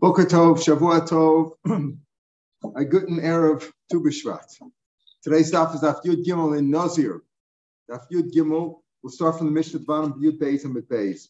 [0.00, 1.52] Boker Tov, Shavua Tov,
[2.76, 4.42] a guten Erev Tu B'Shvat.
[5.22, 7.22] Today's daf is Daf Yud Gimel in Nazir.
[7.90, 11.28] Daf Yud Gimel, we'll start from the Mishnah at the bottom, Yud Beis and Beis.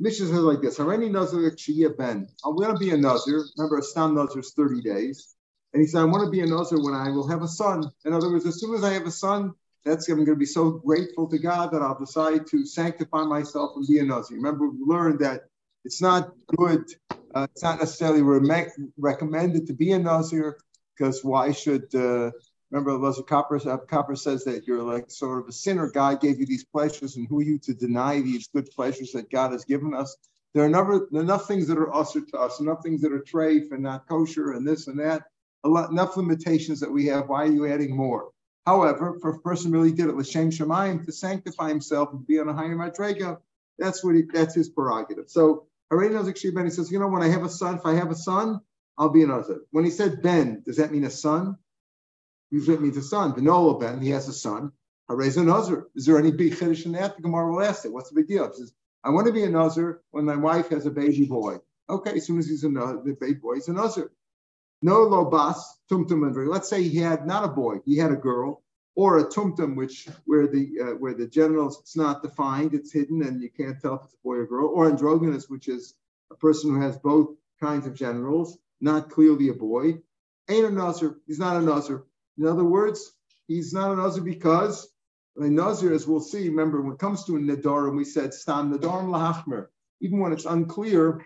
[0.00, 2.26] Mishnah says like this, Hareni Nazir Shiyah Ben.
[2.44, 3.44] I'm going to be a Nazir.
[3.56, 5.34] Remember, a Stam Nazir is 30 days.
[5.72, 7.90] And he said, I want to be a Nazir when I will have a son.
[8.04, 9.52] In other words, as soon as I have a son,
[9.84, 13.72] that's I'm going to be so grateful to God that I'll decide to sanctify myself
[13.76, 14.36] and be a Nazir.
[14.36, 15.42] Remember, we learned that
[15.84, 16.86] it's not good
[17.34, 18.66] uh, it's not necessarily re-
[18.96, 20.56] recommended to be a Nazir
[20.96, 22.30] because why should, uh,
[22.70, 25.90] remember, Lazar Copper, Copper says that you're like sort of a sinner.
[25.90, 29.30] God gave you these pleasures, and who are you to deny these good pleasures that
[29.30, 30.16] God has given us?
[30.54, 33.72] There are enough, enough things that are usher to us, enough things that are treif
[33.72, 35.24] and not kosher and this and that,
[35.64, 37.28] lot, enough limitations that we have.
[37.28, 38.30] Why are you adding more?
[38.64, 42.48] However, for a person really did it, L'Shem Shemayim, to sanctify himself and be on
[42.48, 43.38] a higher madrega,
[43.78, 45.28] that's what he, that's his prerogative.
[45.28, 46.64] So Already knows Ben.
[46.64, 48.58] He says, you know, when I have a son, if I have a son,
[48.98, 49.60] I'll be an Nazir.
[49.70, 51.56] When he said Ben, does that mean a son?
[52.50, 53.32] Usually it means a son.
[53.32, 54.72] Benola Ben, he has a son.
[55.08, 55.86] raise a Nazir.
[55.94, 57.14] Is there any big chiddush in that?
[57.14, 57.92] The Gemara will ask it.
[57.92, 58.44] What's the big deal?
[58.48, 58.72] He says,
[59.04, 61.58] I want to be a Nazir when my wife has a baby boy.
[61.88, 64.10] Okay, as soon as he's a baby boy, he's a Nazir.
[64.82, 68.63] No lo bas tumtum Let's say he had not a boy, he had a girl
[68.96, 73.22] or a tumtum, which where the uh, where the genitals it's not defined, it's hidden,
[73.22, 75.94] and you can't tell if it's a boy or girl, or androgynous, which is
[76.30, 79.98] a person who has both kinds of genitals, not clearly a boy.
[80.48, 81.16] Ain't a nazir.
[81.26, 82.04] He's not a nazir.
[82.38, 83.12] In other words,
[83.48, 84.88] he's not a nazir because
[85.36, 86.48] a nazir, as we'll see.
[86.48, 89.68] Remember, when it comes to a nadarim, we said stam nadarim lahachmer.
[90.00, 91.24] Even when it's unclear,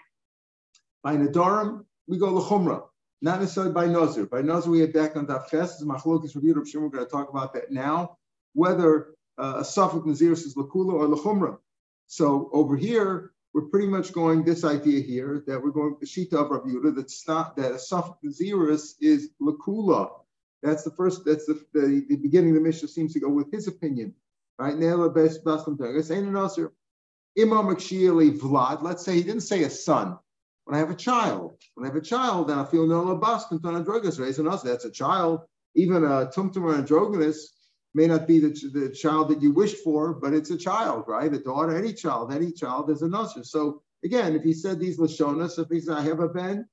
[1.02, 2.84] by nadarim we go lachumra
[3.20, 4.26] not necessarily by Nazir.
[4.26, 7.28] By Nazir, we have back on Daf Ches, Machlokis Rabbi Rav We're going to talk
[7.30, 8.16] about that now,
[8.54, 11.58] whether uh, a Safek Naziris is Lakula or Lachumra.
[12.06, 16.34] So over here, we're pretty much going this idea here that we're going the Shita
[16.34, 20.10] of Rabbi Yehuda that's not that a Safek Naziris is Lakula.
[20.62, 23.50] That's the first, that's the, the, the beginning of the Mishnah seems to go with
[23.52, 24.14] his opinion.
[24.58, 24.74] Right?
[24.74, 25.80] Nela best baslam
[26.10, 26.72] Ain't a Nazir.
[27.38, 30.18] Imam Vlad, let's say he didn't say a son
[30.68, 31.56] when I have a child.
[31.74, 34.60] When I have a child, then I feel no labas androgynous raising us.
[34.60, 35.40] That's a child.
[35.74, 37.54] Even a tumtum or androgynous
[37.94, 41.32] may not be the, the child that you wished for, but it's a child, right?
[41.32, 43.44] A daughter, any child, any child is a nazir.
[43.44, 46.68] So again, if he said these lashonas, if he said I have a ben,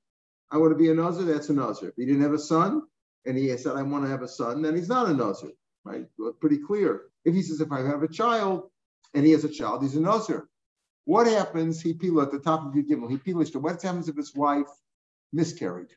[0.50, 1.88] I want to be a nazir, that's a nazir.
[1.88, 2.82] If he didn't have a son,
[3.24, 5.52] and he said I want to have a son, then he's not a nazir,
[5.86, 6.04] right?
[6.38, 7.04] Pretty clear.
[7.24, 8.68] If he says if I have a child,
[9.14, 10.50] and he has a child, he's a nazir.
[11.06, 11.80] What happens?
[11.80, 13.08] He pila at the top of your gimel.
[13.08, 13.54] He pilished.
[13.54, 14.66] What happens if his wife
[15.32, 15.94] miscarried?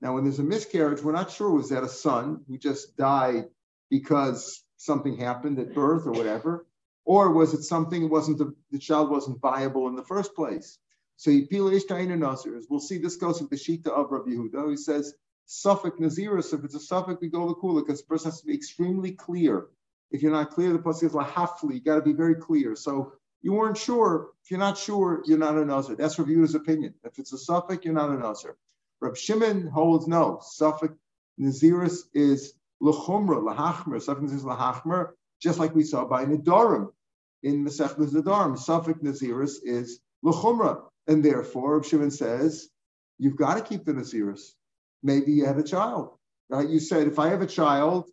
[0.00, 3.44] Now, when there's a miscarriage, we're not sure was that a son who just died
[3.90, 6.66] because something happened at birth or whatever,
[7.04, 10.78] or was it something it wasn't the, the child wasn't viable in the first place?
[11.16, 12.64] So he pila nazirs.
[12.68, 14.70] We'll see this goes with the shita of Rabbi Yehuda.
[14.70, 15.14] He says
[15.48, 16.52] Safek Naziris.
[16.52, 19.12] If it's a Safek, we go the kula because the person has to be extremely
[19.12, 19.68] clear.
[20.10, 21.74] If you're not clear, the pasuk is lahafli.
[21.74, 22.74] You got to be very clear.
[22.74, 23.12] So
[23.42, 24.30] you weren't sure.
[24.44, 25.96] If you're not sure, you're not a Nazir.
[25.96, 26.94] That's Rav opinion.
[27.04, 28.56] If it's a Safek, you're not a Nazir.
[29.00, 30.40] Rab Shimon holds no.
[30.42, 30.94] Safek
[31.40, 34.04] Naziris is Lechumra, Lahachmer.
[34.04, 35.10] Safek Naziris Lahachmer,
[35.40, 36.88] just like we saw by Nidorim
[37.42, 38.58] in Masech Nidorim.
[38.58, 40.82] Safek Naziris is Lechumra.
[41.06, 42.68] And therefore, Rab Shimon says,
[43.18, 44.52] you've got to keep the Naziris.
[45.02, 46.10] Maybe you had a child,
[46.50, 46.68] right?
[46.68, 48.10] You said, if I have a child,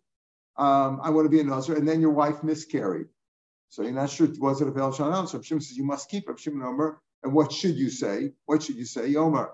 [0.56, 3.08] um, I want to be a Nazir, and then your wife miscarried.
[3.68, 5.28] So you're not sure was it a Vel Shanam?
[5.28, 7.00] So Shimon says you must keep Rav Shimon Omer.
[7.22, 8.32] And what should you say?
[8.46, 9.14] What should you say?
[9.16, 9.50] Omer.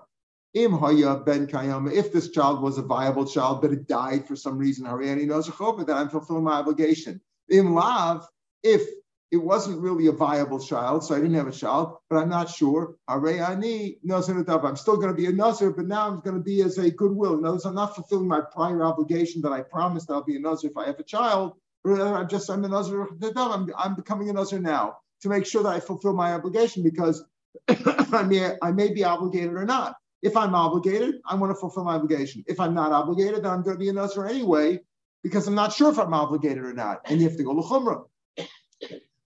[0.53, 1.91] Im haya ben kayama.
[1.91, 5.47] If this child was a viable child, but it died for some reason, Hariani knows
[5.47, 7.21] that I'm fulfilling my obligation.
[7.49, 8.27] Im lav,
[8.61, 8.87] if
[9.31, 12.51] it wasn't really a viable child, so I didn't have a child, but I'm not
[12.51, 12.97] sure.
[13.09, 16.77] Arayani I'm still going to be a nazir, but now I'm going to be as
[16.77, 17.39] a goodwill.
[17.39, 20.39] In other words, I'm not fulfilling my prior obligation that I promised I'll be a
[20.39, 21.53] nazir if I have a child.
[21.85, 23.07] I'm just I'm a Nazir.
[23.35, 27.23] I'm, I'm becoming a Nazir now to make sure that I fulfill my obligation because
[27.67, 29.95] I may I may be obligated or not.
[30.21, 32.43] If I'm obligated, I want to fulfill my obligation.
[32.47, 34.79] If I'm not obligated, then I'm going to be a Nazir anyway
[35.21, 37.01] because I'm not sure if I'm obligated or not.
[37.05, 38.05] And you have to go l'chumra.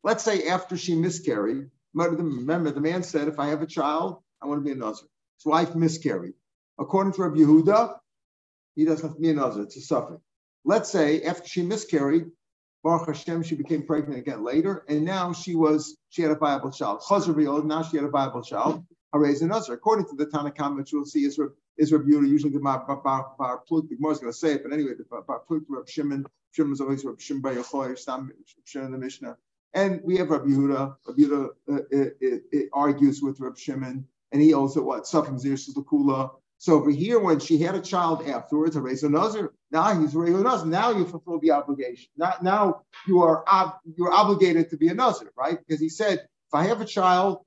[0.03, 4.47] Let's say after she miscarried, remember the man said, if I have a child, I
[4.47, 5.07] want to be a Nazir.
[5.37, 6.33] His wife miscarried.
[6.79, 7.97] According to Rabbi Yehuda,
[8.75, 9.63] he doesn't have to be a Nazir.
[9.63, 10.21] It's a suffix.
[10.65, 12.25] Let's say after she miscarried,
[12.83, 16.71] Baruch Hashem, she became pregnant again later, and now she was she had a viable
[16.71, 17.01] child.
[17.01, 17.35] Chazar
[17.65, 18.85] now she had a viable child.
[19.13, 19.73] Harez another.
[19.73, 21.39] According to the Tanna Kamma, which we'll see is
[21.77, 22.29] is Rabbi Yehuda.
[22.29, 22.85] Usually the Bar
[23.67, 26.25] Pluk, the Gemara is going to say it, but anyway, the Bar Pluk, Rabbi Shimon,
[26.53, 28.31] Shimon is always Rabbi Shimon Bar Yochai, Stam
[28.65, 29.37] Shimon the Mishnah,
[29.73, 30.95] and we have Rabbi Yehuda.
[31.07, 35.05] Rabbi Yehuda uh, it, it, it argues with Rabbi Shimon and he also what?
[35.05, 36.31] Sufim Zir Kula.
[36.59, 40.19] So over here, when she had a child afterwards, a Reza Nazir, now he's a
[40.19, 40.67] Reza Nazir.
[40.67, 42.09] Now you fulfill the obligation.
[42.17, 45.57] Not, now you are ob- you're obligated to be a Nazir, right?
[45.59, 47.39] Because he said, if I have a child,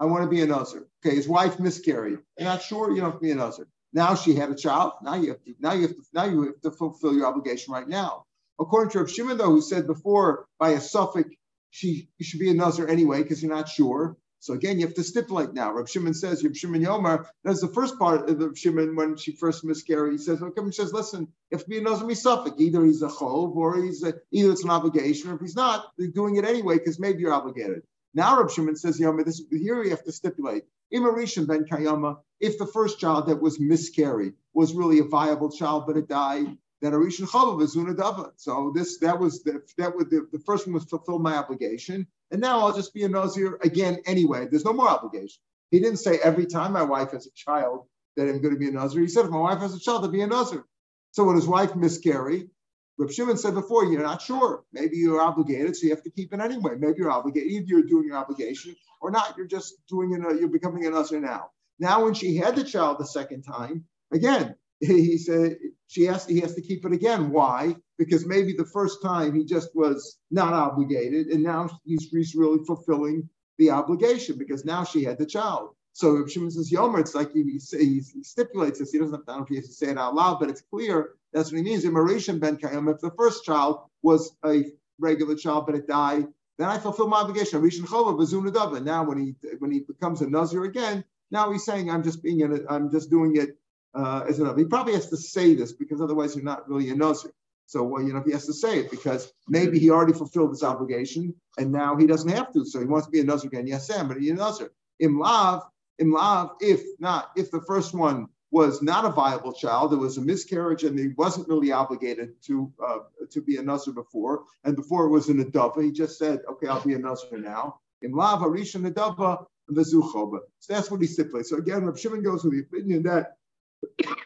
[0.00, 0.86] I want to be a Nazir.
[1.04, 2.18] Okay, his wife miscarried.
[2.38, 3.68] You're not sure, you don't have to be a Nazir.
[3.92, 4.94] Now she had a child.
[5.02, 7.72] Now you have to, now you have to, now you have to fulfill your obligation
[7.72, 8.24] right now.
[8.58, 11.30] According to Rav Shimon, though, who said before by a suffix,
[11.70, 14.16] she you should be a Nazir anyway because you're not sure.
[14.44, 15.72] So again, you have to stipulate now.
[15.72, 19.32] Rab Shimon says, Rab Shimon Yomer, that's the first part of Rab Shimon when she
[19.32, 20.12] first miscarried.
[20.12, 22.60] He says, he says, listen, if he knows Nazir Misafik.
[22.60, 25.86] Either he's a chov or he's a, either it's an obligation, or if he's not,
[25.96, 27.84] they're doing it anyway because maybe you're obligated.
[28.12, 30.64] Now Rab Shimon says, Yomer, this here you have to stipulate.
[30.92, 35.84] Imarishan ben Kayama, if the first child that was miscarried was really a viable child,
[35.86, 38.32] but it died, then Arishan Chalav is Unadava.
[38.36, 42.06] So this that was the, that was the, the first one was fulfill my obligation.
[42.30, 44.46] And now I'll just be a Nazir again anyway.
[44.50, 45.40] There's no more obligation.
[45.70, 47.86] He didn't say every time my wife has a child
[48.16, 49.02] that I'm going to be a Nazir.
[49.02, 50.64] He said if my wife has a child, I'll be a Nazir.
[51.12, 52.50] So when his wife miscarried,
[52.96, 54.64] Reb Shimon said before, you're not sure.
[54.72, 56.76] Maybe you're obligated, so you have to keep it anyway.
[56.78, 57.50] Maybe you're obligated.
[57.50, 59.36] Either you're doing your obligation or not.
[59.36, 60.40] You're just doing it.
[60.40, 61.50] You're becoming a Nazir now.
[61.80, 64.54] Now, when she had the child the second time, again,
[64.86, 67.30] he said she has to, he has to keep it again.
[67.30, 67.76] Why?
[67.98, 72.64] Because maybe the first time he just was not obligated, and now he's, he's really
[72.66, 73.28] fulfilling
[73.58, 75.70] the obligation because now she had the child.
[75.92, 78.90] So if Shimon says Yomer, it's like he, he, stipulates this.
[78.90, 80.50] He doesn't have I don't know if he has to say it out loud, but
[80.50, 81.84] it's clear that's what he means.
[81.84, 82.92] Immeration ben Kayam.
[82.92, 84.64] If the first child was a
[84.98, 86.26] regular child but it died,
[86.58, 87.62] then I fulfill my obligation.
[87.62, 92.40] Now when he when he becomes a Nazir again, now he's saying I'm just being
[92.40, 93.56] in it, I'm just doing it
[93.94, 94.56] uh, as enough.
[94.56, 97.32] He probably has to say this because otherwise you're not really a Nazir.
[97.66, 100.62] So, well, you know, he has to say it because maybe he already fulfilled his
[100.62, 102.64] obligation and now he doesn't have to.
[102.64, 103.66] So he wants to be a Nazir again.
[103.66, 104.70] Yes, Sam, but he's a Nazir.
[105.00, 105.62] Im Lav,
[105.98, 110.18] Im Lav, if not, if the first one was not a viable child, it was
[110.18, 112.98] a miscarriage and he wasn't really obligated to uh,
[113.30, 114.44] to be a Nazir before.
[114.64, 117.80] And before it was an Adava, he just said, okay, I'll be a Nazir now.
[118.02, 120.40] Im Lav, Arisha Adava, Vezuchoba.
[120.60, 121.50] So that's what he stipulates.
[121.50, 123.38] So again, Rav Shimon goes with the opinion that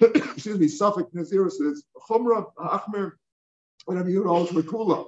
[0.00, 3.18] excuse me, Safek Nazir says, Chumra Achmer,
[3.84, 5.06] whatever you know, Makula.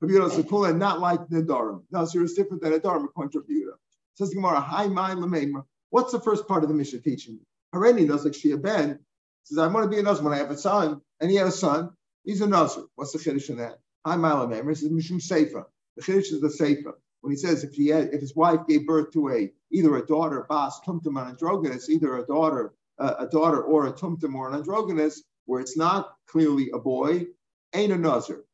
[0.00, 1.82] Rabbi says Kula, not like Nadarim.
[1.90, 3.76] Nazir is different than Nadarim, according to Rabbi
[4.14, 5.64] Says the Gemara, Hi, my Lamema.
[5.90, 7.40] What's the first part of the Mishnah teaching?
[7.74, 8.98] Hareni knows like Shia Ben
[9.44, 11.48] says, I want to be a Nazir when I have a son, and he had
[11.48, 11.90] a son,
[12.24, 12.84] he's a Nazir.
[12.94, 13.78] What's the Kiddush in that?
[14.06, 14.68] Hi, my Lamema.
[14.68, 15.64] He says, Mishum Seifa.
[15.96, 16.92] The Kiddush is the Seifa.
[17.20, 20.06] When he says if he had, if his wife gave birth to a either a
[20.06, 24.56] daughter, Bas, Tumtum, Androgynous, either a daughter Uh, a daughter or a tumtum or an
[24.56, 27.26] androgynous, where it's not clearly a boy,
[27.72, 28.44] ain't a nazir.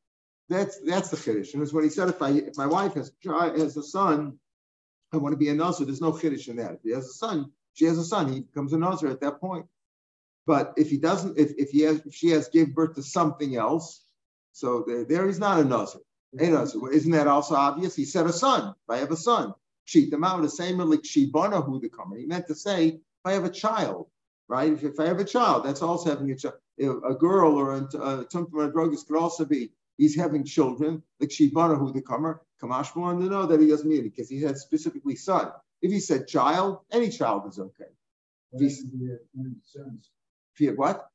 [0.49, 1.55] That's that's the chiddush.
[1.55, 4.39] And it's when he said, if I if my wife has has a son,
[5.13, 5.87] I want to be a nazir.
[5.87, 6.73] There's no chiddush in that.
[6.73, 8.33] If he has a son, she has a son.
[8.33, 9.67] He becomes a nazir at that point.
[10.47, 13.57] But if he doesn't, if, if he has, if she has gave birth to something
[13.57, 14.05] else,
[14.53, 16.01] so there, there he's not a nazir.
[16.39, 16.93] A nazir.
[16.93, 17.97] Isn't that also obvious?
[17.97, 18.75] He said a son.
[18.89, 19.55] If I have a son,
[19.87, 20.43] cheat them out.
[20.43, 22.19] The same like shibana who the comer.
[22.19, 24.09] He meant to say if I have a child
[24.49, 24.73] right?
[24.73, 26.55] If, if I have a child, that's also having a child.
[26.81, 31.93] A girl or a tumtum drugist could also be he's having children, like Shibana, who
[31.93, 35.15] the comer, Kamash wanted to know that he doesn't mean it because he had specifically
[35.15, 35.53] son.
[35.83, 37.85] If he said child, any child is okay.
[38.53, 41.09] If he, if he had what?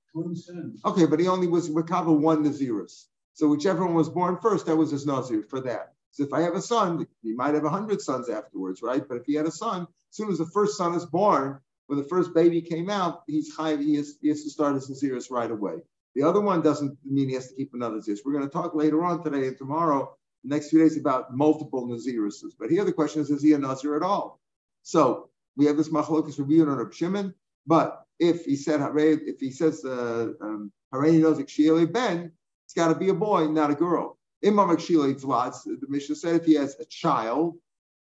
[0.86, 3.06] Okay, but he only was Makaba one Nazirus.
[3.34, 5.94] So whichever one was born first, that was his Nazir for that.
[6.12, 9.08] So if I have a son, he might have a hundred sons afterwards, right?
[9.08, 11.98] But if he had a son, as soon as the first son is born, when
[11.98, 15.32] the first baby came out, he's high, he has, he has to start his Naziris
[15.32, 15.78] right away.
[16.14, 18.20] The other one doesn't mean he has to keep another Naziris.
[18.24, 22.52] We're going to talk later on today and tomorrow, next few days, about multiple Naziruses.
[22.60, 24.40] But here the question is, is he a Nazir at all?
[24.84, 27.34] So we have this machlokas reviewed on Reb Shimon,
[27.66, 32.32] but if he said, if he says, uh, um, Hareni Nozik Ben,
[32.66, 34.20] it's got to be a boy, not a girl.
[34.46, 37.56] Imam Vlad, the Mishnah said if he has a child,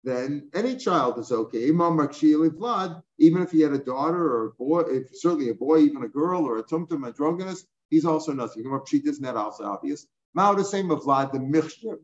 [0.03, 1.72] then any child is okay.
[1.72, 6.03] Vlad, even if he had a daughter or a boy, if certainly a boy, even
[6.03, 8.63] a girl or a tumtum, a drunkenness, he's also nothing.
[8.63, 10.08] Isn't that also obvious?
[10.34, 12.00] Mao the same of Vlad, the mixture,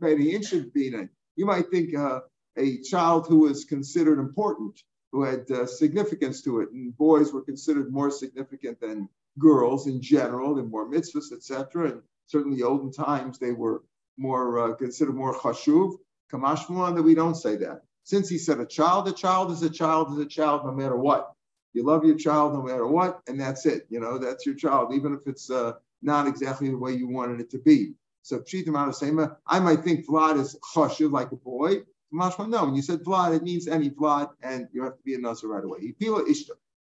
[1.36, 2.22] You might think uh,
[2.58, 7.44] a child who was considered important, who had uh, significance to it, and boys were
[7.44, 9.08] considered more significant than
[9.40, 11.92] girls in general, and more mitzvahs, etc.
[11.92, 13.84] And certainly olden times they were
[14.18, 15.98] more uh, considered more chashuv.
[16.32, 17.85] Kamashmulan that we don't say that.
[18.06, 20.96] Since he said a child, a child is a child is a child no matter
[20.96, 21.34] what.
[21.74, 23.88] You love your child no matter what, and that's it.
[23.90, 27.42] You know, that's your child, even if it's uh, not exactly the way you wanted
[27.42, 27.96] it to be.
[28.22, 31.82] So Pshitim Sema, I might think Vlad is chashiv like a boy.
[32.14, 32.66] Mashma, no.
[32.66, 35.50] When you said Vlad, it means any Vlad, and you have to be a Nazir
[35.50, 35.80] right away.
[35.82, 36.52] He feel Ishta.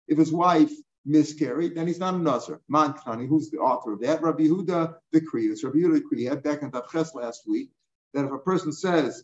[0.10, 0.72] If his wife
[1.06, 2.60] miscarried, then he's not a Nazir.
[2.70, 4.22] Mankani, who's the author of that?
[4.22, 7.72] Rabbi Yehuda the It's Rabbi Yehuda the had back in Daf Ches last week
[8.14, 9.24] that if a person says,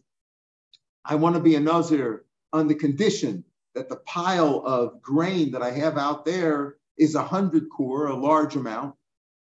[1.05, 3.43] I want to be a Nazir on the condition
[3.75, 8.15] that the pile of grain that I have out there is a hundred core, a
[8.15, 8.95] large amount,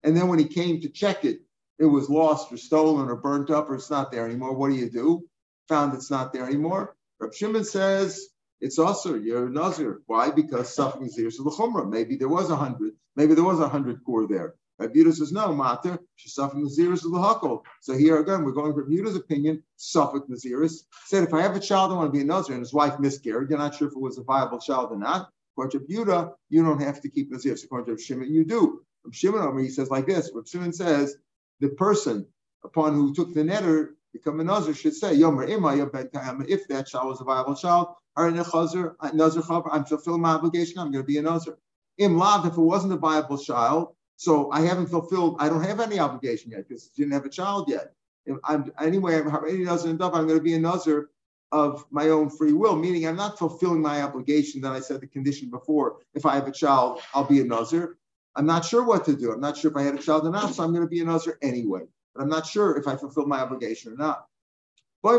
[0.02, 1.40] and then when he came to check it,
[1.78, 4.54] it was lost or stolen or burnt up or it's not there anymore.
[4.54, 5.24] What do you do?
[5.68, 6.96] Found it's not there anymore.
[7.18, 8.28] Rab Shimon says
[8.60, 10.02] it's also you're a Nazir.
[10.06, 10.30] Why?
[10.30, 11.88] Because Nazir is the Chumrah.
[11.88, 12.92] Maybe there was a hundred.
[13.16, 14.54] Maybe there was a hundred core there.
[14.78, 17.62] Rabbi says, no, Mater, Shesafik Naziris of the Hakol.
[17.80, 20.84] So here again, we're going from Yehuda's opinion, Safek Naziris.
[21.06, 22.98] Said, if I have a child I want to be a Nazir and his wife
[22.98, 25.30] miscarried, you're not sure if it was a viable child or not.
[25.52, 27.64] According to Yehuda, you don't have to keep the Naziris.
[27.64, 28.82] According to Shimon, you do.
[29.02, 30.30] From Shimon, he says like this.
[30.32, 31.16] What Shimon says,
[31.60, 32.26] the person
[32.64, 35.44] upon who took the netter become a nazir should say, Yomer
[36.48, 41.18] if that child was a viable child, I'm fulfilling my obligation, I'm going to be
[41.18, 41.58] a nazir.
[41.98, 45.80] Im lav, if it wasn't a viable child, so I haven't fulfilled, I don't have
[45.80, 47.92] any obligation yet because I didn't have a child yet.
[48.26, 51.10] If I'm anyway, I'm any nazir and I'm going to be a nazir
[51.52, 55.06] of my own free will, meaning I'm not fulfilling my obligation that I said the
[55.06, 55.96] condition before.
[56.14, 57.98] If I have a child, I'll be a nazir.
[58.36, 59.32] I'm not sure what to do.
[59.32, 61.00] I'm not sure if I had a child or not, so I'm going to be
[61.00, 61.82] a Nazir anyway.
[62.14, 64.26] But I'm not sure if I fulfill my obligation or not.
[65.02, 65.18] Boy,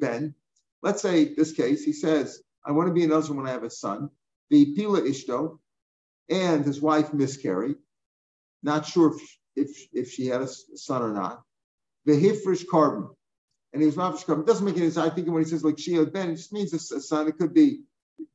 [0.00, 0.34] Ben,
[0.82, 3.62] let's say this case, he says, I want to be a Nazir when I have
[3.62, 4.10] a son.
[4.50, 5.58] The Pila Ishto
[6.28, 7.76] and his wife miscarried.
[8.62, 11.42] Not sure if, if, if she had a son or not.
[12.06, 13.10] The Hifrish carbon.
[13.72, 14.44] And he was Mafish carbon.
[14.44, 15.06] It doesn't make any sense.
[15.06, 17.28] I think when he says like she Shia Ben, it just means a, son.
[17.28, 17.80] It could be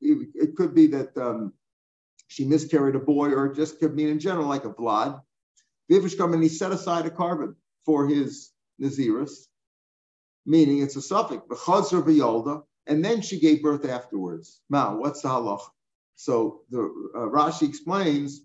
[0.01, 1.53] it could be that um,
[2.27, 5.19] she miscarried a boy, or just could mean in general, like a blood.
[5.89, 7.55] Vivishkam, and he set aside a carbon
[7.85, 9.47] for his Naziris,
[10.45, 14.61] meaning it's a suffix, B'chazar v'yolda, and then she gave birth afterwards.
[14.69, 15.61] Now, what's the halach?
[16.19, 16.81] So the
[17.15, 18.41] uh, Rashi explains,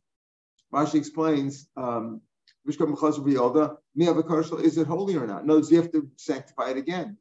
[0.73, 2.21] Rashi explains, um,
[2.64, 5.45] is it holy or not?
[5.45, 7.19] No, you have to sanctify it again.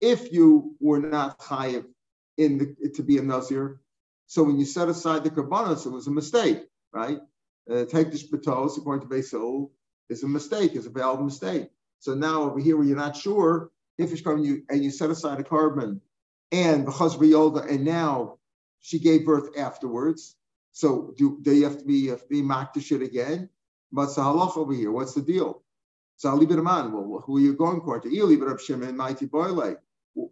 [0.00, 1.86] If you were not chayiv
[2.38, 3.80] in the, to be a nazir,
[4.28, 6.60] so when you set aside the karbanos, it was a mistake,
[6.92, 7.18] right?
[7.68, 9.72] Uh, take the shpatos according to Basil
[10.08, 11.68] is a mistake, is a valid mistake.
[11.98, 15.10] So now over here, where you're not sure if it's carbon, you and you set
[15.10, 16.00] aside a carbon
[16.52, 18.38] and because Yolda, and now
[18.80, 20.36] she gave birth afterwards.
[20.72, 23.48] So do, do you have to be have to be makdish again?
[23.92, 25.62] But halach over here, what's the deal?
[26.16, 26.92] So I'll leave it a man.
[26.92, 28.16] Well, who are you going according to?
[28.16, 29.76] It up Shimon, mighty boile.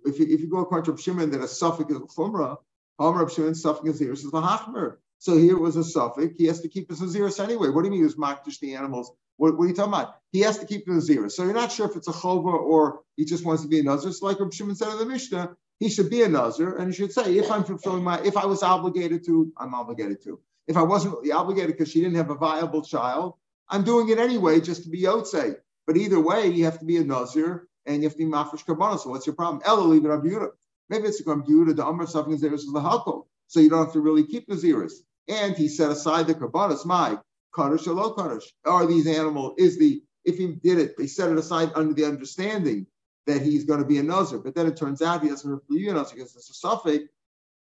[0.05, 2.57] If you, if you go according to Shimon, then a suffix is chumrah.
[2.99, 4.97] Amr Shimon suffix is the hachmer.
[5.19, 6.35] So here was a suffix.
[6.39, 7.69] He has to keep his Aziris anyway.
[7.69, 9.13] What do you mean he was makdish the animals?
[9.37, 10.17] What, what, are you talking about?
[10.33, 11.33] He has to keep the Aziris.
[11.33, 13.83] So you're not sure if it's a chova or he just wants to be a
[13.83, 14.13] Nazir.
[14.13, 16.95] So like Reb Shimon said in the Mishnah, he should be a Nazir and he
[16.97, 20.41] should say, if I'm fulfilling my, if I was obligated to, I'm obligated to.
[20.67, 23.35] If I wasn't really obligated because she didn't have a viable child,
[23.69, 25.57] I'm doing it anyway just to be Yotze.
[25.87, 28.65] But either way, you have to be a Nazir and you have to be Mafresh
[28.65, 28.99] Karbana.
[28.99, 29.63] So what's your problem?
[29.91, 30.51] Leave it
[30.91, 33.27] Maybe it's a Gambiuda, the Amr Safin Naziris is the Hakol.
[33.47, 34.93] So you don't have to really keep Naziris.
[35.29, 37.19] And he set aside the Karbanas, my
[37.55, 38.53] Kaddish or low Kaddish.
[38.65, 42.05] Are these animals, is the, if he did it, they set it aside under the
[42.05, 42.87] understanding
[43.27, 44.39] that he's going to be a Nazir.
[44.39, 47.05] But then it turns out he doesn't be a Nazir because it's a suffix.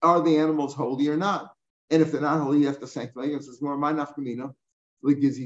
[0.02, 1.54] Are the animals holy or not?
[1.90, 3.24] And if they're not holy, you have to sanctify.
[3.26, 4.54] It says more my nafkamina.
[5.02, 5.36] Here's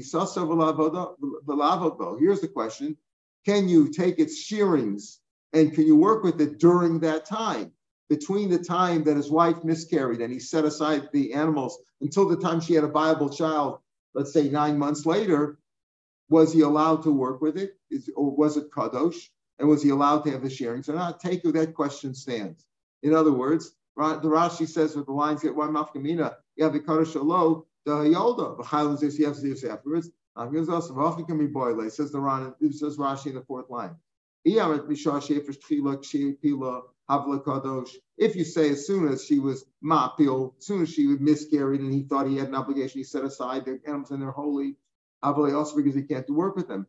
[2.41, 2.97] the question:
[3.45, 5.19] Can you take its shearings
[5.53, 7.71] and can you work with it during that time?
[8.09, 12.37] Between the time that his wife miscarried and he set aside the animals until the
[12.37, 13.79] time she had a viable child,
[14.13, 15.57] let's say nine months later,
[16.29, 17.79] was he allowed to work with it?
[17.89, 19.29] Is, or was it kadosh?
[19.59, 21.19] And was he allowed to have the shearings or not?
[21.19, 22.65] Take who that question stands.
[23.03, 26.81] In other words, the Rashi says with the lines get one mafkamina, you have the
[26.81, 28.63] kadosh alo, the hayolda, the
[29.17, 30.11] you have to afterwards.
[30.37, 33.95] Says the Ran, says Rashi in the fourth line.
[34.43, 34.85] If
[38.35, 41.93] you say as soon as she was mapil, as soon as she was miscarried and
[41.93, 44.75] he thought he had an obligation, he set aside the animals and they're holy.
[45.23, 46.85] Also because he can't work with them.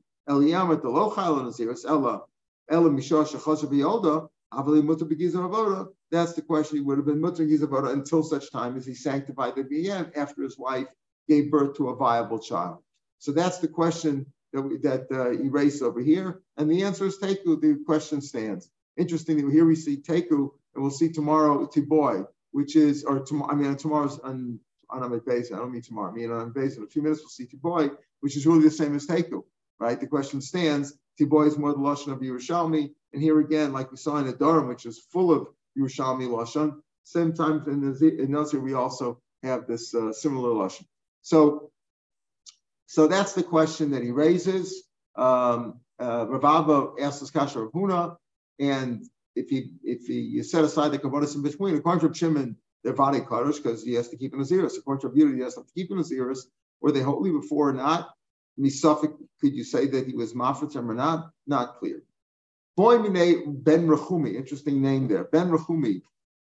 [6.10, 6.78] That's the question.
[6.78, 10.42] He would have been mutter gizavoda until such time as he sanctified the again after
[10.42, 10.86] his wife
[11.28, 12.78] gave birth to a viable child.
[13.18, 16.42] So that's the question that, we, that uh, he raised over here?
[16.56, 17.60] And the answer is Teku.
[17.60, 18.70] The question stands.
[18.96, 23.56] Interestingly, here we see Teku, and we'll see tomorrow Tiboy, which is, or tomorrow, I
[23.56, 24.58] mean, tomorrow's on,
[24.90, 25.56] on Amit Basin.
[25.56, 26.10] I don't mean tomorrow.
[26.10, 26.78] I mean, on Basin.
[26.78, 29.42] In a few minutes, we'll see Tiboy, which is really the same as Teku,
[29.78, 30.00] right?
[30.00, 30.96] The question stands.
[31.20, 34.68] Tiboy is more the Lashon of Yerushalmi, And here again, like we saw in Adoram,
[34.68, 39.66] which is full of Yerushalmi Lashon, same time in, the, in Nazir, we also have
[39.66, 40.86] this uh, similar Lashon.
[41.22, 41.70] So,
[42.86, 44.84] so that's the question that he raises.
[45.16, 48.16] Um, uh, Rav asks this kasha of Huna,
[48.58, 49.04] and
[49.34, 53.24] if he if he set aside the kavodas in between, according to Shimon, they're vade
[53.24, 54.76] kadosh because he has to keep in his ears.
[54.76, 56.48] According to Rabbi he has to keep in his ears.
[56.80, 58.10] Were they holy before or not?
[58.58, 61.30] Misafik, could you say that he was mafatim or not?
[61.46, 62.02] Not clear.
[62.76, 65.24] Boy Ben Rechumi, interesting name there.
[65.24, 66.02] Ben Rechumi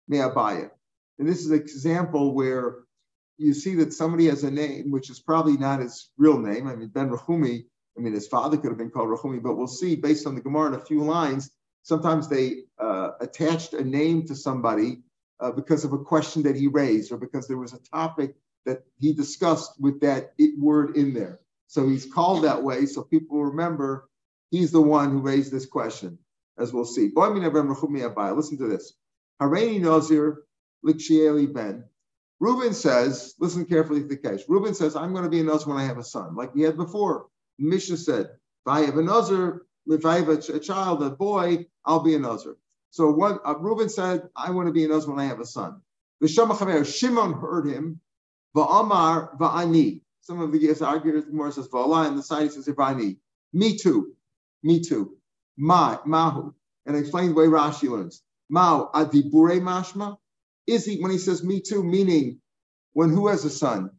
[0.07, 0.69] Me'abaya.
[1.19, 2.79] And this is an example where
[3.37, 6.67] you see that somebody has a name which is probably not his real name.
[6.67, 7.65] I mean, Ben Rechumi,
[7.97, 10.41] I mean, his father could have been called Rechumi, but we'll see based on the
[10.41, 11.51] Gemara in a few lines,
[11.83, 14.99] sometimes they uh, attached a name to somebody
[15.39, 18.83] uh, because of a question that he raised or because there was a topic that
[18.99, 21.39] he discussed with that word in there.
[21.71, 24.09] So he's called that way so people remember
[24.49, 26.19] he's the one who raised this question,
[26.59, 27.13] as we'll see.
[27.15, 28.93] Listen to this.
[31.47, 31.85] Ben.
[32.41, 34.43] Reuben says, listen carefully to the case.
[34.49, 36.63] Reuben says, I'm going to be a Nazir when I have a son, like we
[36.63, 37.27] had before.
[37.57, 41.67] Mishnah said, if I have a Nazir, if I have a, a child, a boy,
[41.85, 42.57] I'll be a Nazir.
[42.89, 45.45] So what uh, Reuben said, I want to be a Nazir when I have a
[45.45, 45.79] son.
[46.27, 48.01] Shimon heard him,
[48.57, 50.01] Va'amar va'ani.
[50.21, 53.17] Some of the yes arguers, more says va'ala, and the side he says va'ani.
[53.53, 54.13] Me too.
[54.63, 55.17] Me too.
[55.57, 56.53] Ma, mahu.
[56.85, 58.23] And explain the way Rashi learns.
[58.49, 60.17] Mao adibure mashma.
[60.67, 62.39] Is he when he says me too, meaning
[62.93, 63.91] when who has a son?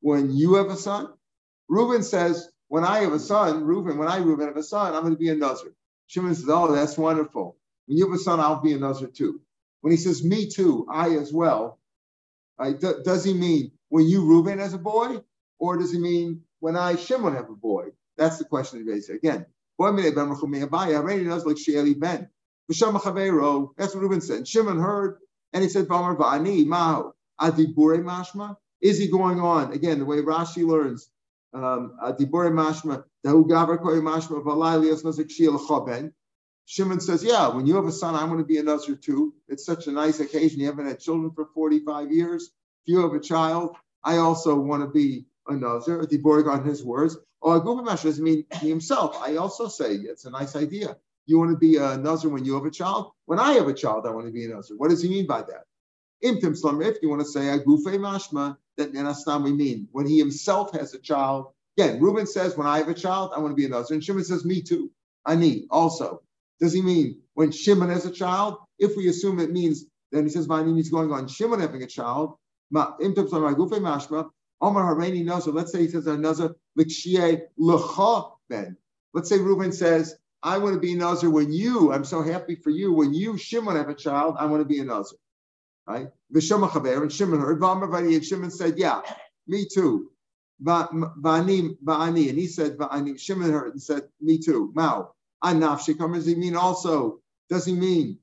[0.00, 1.08] When you have a son?
[1.68, 5.02] Reuben says, when I have a son, Reuben, when I Reuben have a son, I'm
[5.02, 5.74] going to be a Nazir.
[6.08, 7.56] Shimon says, oh, that's wonderful.
[7.86, 9.40] When you have a son, I'll be a Nazir too.
[9.80, 11.78] When he says me too, I as well,
[12.58, 15.18] right, does he mean when you Reuben as a boy,
[15.60, 17.90] or does he mean when I Shimon have a boy?
[18.16, 19.46] That's the question he raises again.
[19.78, 20.16] That's
[23.94, 24.48] what Reuben said.
[24.48, 25.18] Shimon heard,
[25.52, 28.56] and he said, mashma.
[28.80, 31.08] Is he going on again the way Rashi learns?
[31.52, 36.12] Um, mashma mashma
[36.66, 39.34] Shimon says, Yeah, when you have a son, I'm going to be a Nazir too.
[39.48, 40.58] It's such a nice occasion.
[40.60, 42.50] You haven't had children for 45 years.
[42.86, 46.00] If you have a child, I also want to be a Nazir.
[46.02, 47.16] Diborg on his words.
[47.42, 49.16] Oh, or Gubimash doesn't mean he himself.
[49.20, 50.96] I also say it's a nice idea.
[51.26, 53.12] You want to be a Nazir when you have a child?
[53.26, 54.76] When I have a child, I want to be a Nazir.
[54.76, 55.64] What does he mean by that?
[56.24, 60.18] Imtim Slummer, if you want to say Agufe Mashma, that Nenastam we mean when he
[60.18, 61.52] himself has a child.
[61.76, 63.94] Again, Reuben says, when I have a child, I want to be a Nazir.
[63.94, 64.90] And Shimon says, me too.
[65.26, 66.22] I need also.
[66.60, 68.58] Does he mean when Shimon has a child?
[68.78, 71.86] If we assume it means, then he says, Vani is going on Shimon having a
[71.86, 72.36] child.
[72.72, 72.96] Omar
[74.60, 75.52] Harani Nazar.
[75.52, 76.54] Let's say he says Nazar
[78.48, 78.76] Ben.
[79.12, 82.56] Let's say Reuben says, I want to be a Nazar when you, I'm so happy
[82.56, 85.18] for you, when you, Shimon, have a child, I want to be a Nazar.
[85.86, 86.08] Right?
[86.34, 89.02] Chaver, and Shimon heard, and Shimon said, Yeah,
[89.46, 90.10] me too.
[90.62, 94.72] Vani, Vani, and he said, Vani, Shimon heard and said, Me too.
[94.74, 95.14] Mao.
[95.42, 97.20] Anafshikam, does he mean also?
[97.50, 98.18] Does he mean,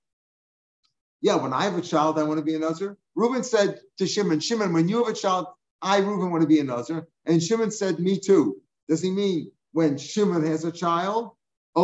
[1.21, 2.97] yeah, when I have a child, I want to be a Nazir?
[3.15, 5.47] Reuben said to Shimon, Shimon, when you have a child,
[5.82, 7.08] I, Reuben, want to be a Nazir.
[7.26, 8.58] And Shimon said, me too.
[8.88, 11.32] Does he mean when Shimon has a child?
[11.76, 11.82] I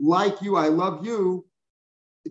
[0.00, 1.46] like you, I love you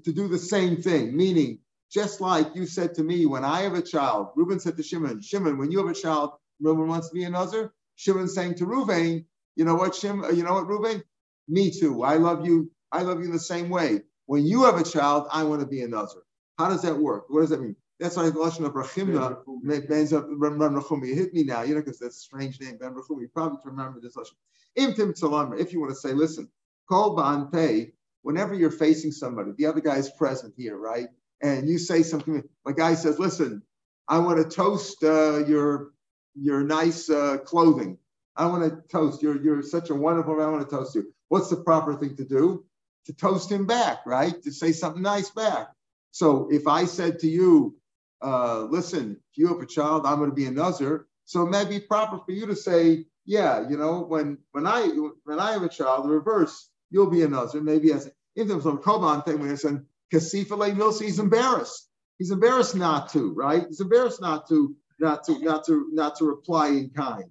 [0.03, 1.59] to do the same thing, meaning
[1.91, 5.21] just like you said to me when I have a child, Reuben said to Shimon,
[5.21, 7.71] Shimon, when you have a child, Reuben wants to be a Nazir.
[7.95, 11.03] Shimon saying to Ruvain, you know what, Shim, you know what, Ruvain?
[11.47, 12.03] Me too.
[12.03, 12.71] I love you.
[12.91, 14.01] I love you the same way.
[14.25, 16.21] When you have a child, I want to be a Nazir.
[16.57, 17.25] How does that work?
[17.29, 17.75] What does that mean?
[17.99, 21.07] That's why the Lashon of Rachimna up Ben Rachumi.
[21.07, 23.21] You hit me now, you know, because that's a strange name, Ben Rachumi.
[23.21, 24.35] You probably remember this Lashon.
[24.75, 26.49] If you want to say, listen,
[26.89, 31.07] call Ban Pei, whenever you're facing somebody, the other guy is present here, right?
[31.41, 33.61] And you say something, the guy says, listen,
[34.07, 35.91] I want to toast uh, your
[36.35, 37.97] your nice uh, clothing.
[38.35, 39.21] I want to toast.
[39.21, 40.47] You're, you're such a wonderful man.
[40.47, 41.13] I want to toast you.
[41.29, 42.65] What's the proper thing to do?
[43.05, 44.41] To toast him back, right?
[44.43, 45.67] To say something nice back.
[46.11, 47.75] So if I said to you,
[48.21, 50.99] uh, listen, if you have a child, I'm going to be a.
[51.25, 54.87] So it may be proper for you to say, yeah, you know, when when I
[55.23, 57.29] when I have a child, the reverse, you'll be a.
[57.55, 61.89] Maybe as in terms of Koban thing, it's in Kasifale Milsi, he's embarrassed.
[62.19, 63.65] He's embarrassed not to, right?
[63.67, 67.25] He's embarrassed not to not to not to not to reply in kind.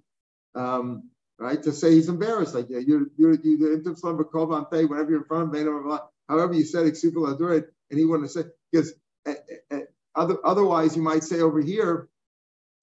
[0.55, 1.09] Um,
[1.39, 1.61] right?
[1.63, 4.17] To say he's embarrassed, like you're you're you intim slum
[4.51, 8.31] on whenever you're in front of him, however you said exupil adurit, and he wouldn't
[8.31, 8.93] say because
[9.27, 9.33] uh,
[9.71, 9.79] uh,
[10.15, 12.09] other, otherwise you might say over here,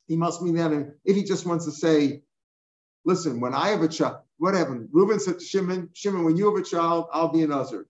[0.08, 2.22] he must mean that And if he just wants to say,
[3.04, 4.90] listen, when I have a child, what happened?
[4.92, 7.84] Reuben said to Shimon, Shimon, when you have a child, I'll be an Uzzer.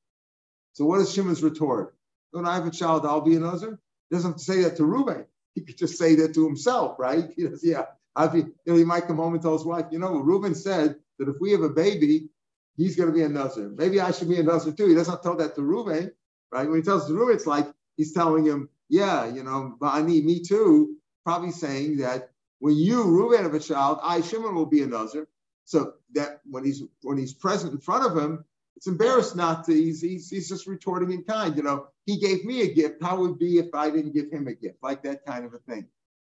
[0.74, 1.96] So what is Shimon's retort?
[2.32, 3.78] When I have a child, I'll be an Uzzer.
[4.10, 5.26] He doesn't have to say that to Reuben.
[5.54, 7.30] He could just say that to himself, right?
[7.36, 7.86] He says, yeah.
[8.32, 10.96] Be, you know, he might come home and tell his wife, you know, Reuben said
[11.18, 12.28] that if we have a baby,
[12.76, 13.70] he's going to be a Nazir.
[13.70, 14.88] Maybe I should be a Nazir too.
[14.88, 16.10] He doesn't tell that to Reuben,
[16.52, 16.68] right?
[16.68, 20.40] When he tells Reuben, it's like he's telling him, yeah, you know, I need me
[20.40, 20.96] too.
[21.24, 25.28] Probably saying that when you, Reuben, have a child, I, Shimon, will be a Nazir.
[25.64, 28.44] So that when he's when he's present in front of him,
[28.76, 29.72] it's embarrassed not to.
[29.72, 31.56] He's, he's, he's just retorting in kind.
[31.56, 33.02] You know, he gave me a gift.
[33.02, 34.78] How would it be if I didn't give him a gift?
[34.82, 35.86] Like that kind of a thing.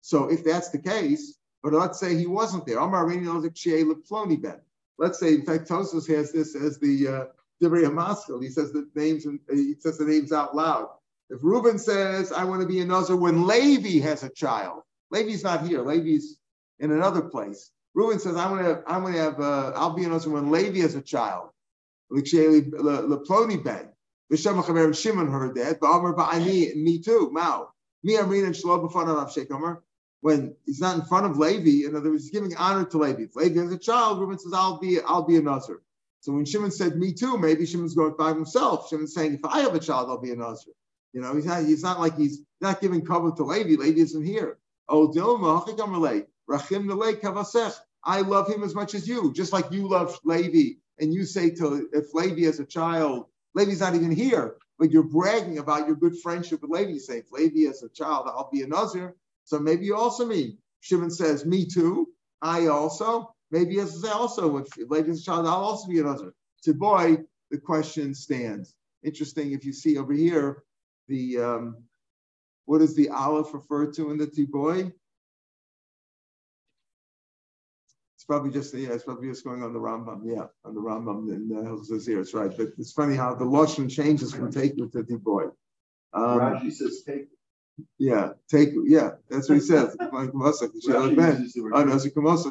[0.02, 2.78] So if that's the case, but let's say he wasn't there.
[4.98, 7.24] Let's say, in fact, Tosos has this as the uh,
[7.62, 8.42] Divrei Maskell.
[8.42, 10.90] He says the names and he says the names out loud.
[11.30, 15.42] If Reuben says, "I want to be a Nazir," when Levi has a child, Levi's
[15.42, 15.80] not here.
[15.80, 16.38] Levi's
[16.80, 17.70] in another place.
[17.94, 18.82] Reuben says, "I want to.
[18.86, 19.40] I want to have.
[19.40, 21.48] Uh, I'll be a when Levi has a child."
[22.12, 23.88] Leploni ben.
[24.30, 25.80] V'shem Chaver Shimon heard that.
[25.80, 27.30] Ba'amar ba'ani, me too.
[27.32, 27.70] Mao.
[28.02, 29.80] Me Amrin and Shalom b'fanav Rav Shekomer.
[30.24, 33.24] When he's not in front of Levi, in other words, he's giving honor to Levi.
[33.24, 34.98] If Levi has a child, Reuben says, "I'll be.
[34.98, 35.82] I'll be a Nazir."
[36.20, 38.88] So when Shimon said, "Me too," maybe Shimon's going by himself.
[38.88, 40.72] Shimon's saying, "If I have a child, I'll be a Nazir."
[41.12, 41.64] You know, he's not.
[41.64, 43.76] He's not like he's not giving cover to Levi.
[43.76, 44.56] Levi isn't here.
[44.88, 45.08] Oh,
[46.50, 47.74] Rachim.
[48.06, 51.50] I love him as much as you, just like you love Levi and you say
[51.50, 55.96] to if Levi as a child, Levi's not even here, but you're bragging about your
[55.96, 56.92] good friendship with Levi.
[56.92, 59.14] You say, if Levi as a child, I'll be a Nazir.
[59.44, 60.58] So maybe you also mean.
[60.80, 62.08] Shimon says, me too.
[62.42, 63.34] I also.
[63.50, 66.34] Maybe as I also, if Levi as a child, I'll also be a Nazir.
[66.64, 67.18] To boy,
[67.50, 68.74] the question stands.
[69.04, 70.64] Interesting if you see over here,
[71.08, 71.76] the um,
[72.64, 74.92] what does the Aleph refer to in the Tiboy?
[78.16, 81.30] It's probably just yeah, it's probably just going on the Rambam, yeah, on the Rambam
[81.30, 82.20] in the Hilchos here.
[82.20, 82.50] It's right.
[82.56, 85.50] But it's funny how the lashon changes from take to diboy.
[86.14, 87.28] Um, Rashi says take.
[87.98, 88.70] Yeah, take.
[88.84, 89.96] Yeah, that's what he says.
[90.00, 90.62] oh no, it's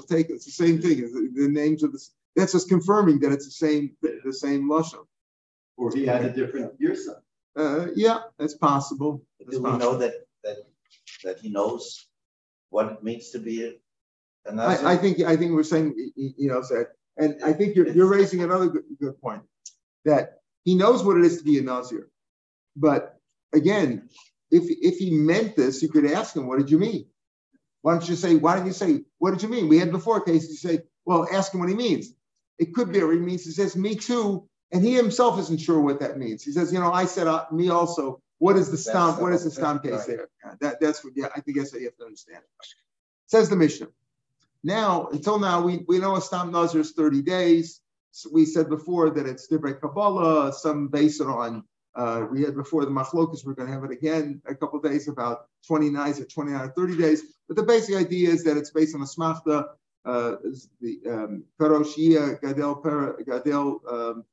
[0.06, 0.30] take.
[0.30, 0.98] It's the same thing.
[0.98, 2.06] The, the names of the.
[2.36, 5.06] That's just confirming that it's the same the same lashon.
[5.78, 7.16] Or he had a different son.
[7.56, 9.24] Uh, yeah, that's possible.
[9.50, 10.58] Do we know that that
[11.24, 12.08] that he knows
[12.70, 13.74] what it means to be a
[14.46, 17.88] and I, I, think I think we're saying you know that, and I think you're
[17.88, 19.42] you're raising another good, good point
[20.06, 22.10] that he knows what it is to be a Nazir,
[22.76, 23.20] but
[23.54, 24.10] again,
[24.54, 27.08] if if he meant this, you could ask him, "What did you mean?"
[27.82, 30.22] Why don't you say, "Why don't you say, what did you mean?" We had before
[30.22, 32.14] cases you say, "Well, ask him what he means."
[32.60, 33.44] It could be what he means.
[33.44, 36.44] He says, "Me too," and he himself isn't sure what that means.
[36.44, 39.22] He says, "You know, I said uh, me also." What is the stamp?
[39.22, 40.08] What is the stamp case right.
[40.08, 40.28] there?
[40.44, 41.14] Yeah, that, that's what.
[41.16, 42.42] Yeah, I think that's what you have to understand.
[43.28, 43.88] Says the Mishnah.
[44.64, 47.82] Now, until now, we, we know a Stam Nazir is 30 days.
[48.12, 51.64] So we said before that it's Divrei Kabbalah, some based on,
[51.96, 55.08] uh, we had before the Machlokas, we're going to have it again a couple days,
[55.08, 57.24] about 29 or 29 or 30 days.
[57.48, 59.70] But the basic idea is that it's based on a Smachta,
[60.06, 60.36] uh,
[60.82, 64.26] the um, Gadel, per, Gadel, um,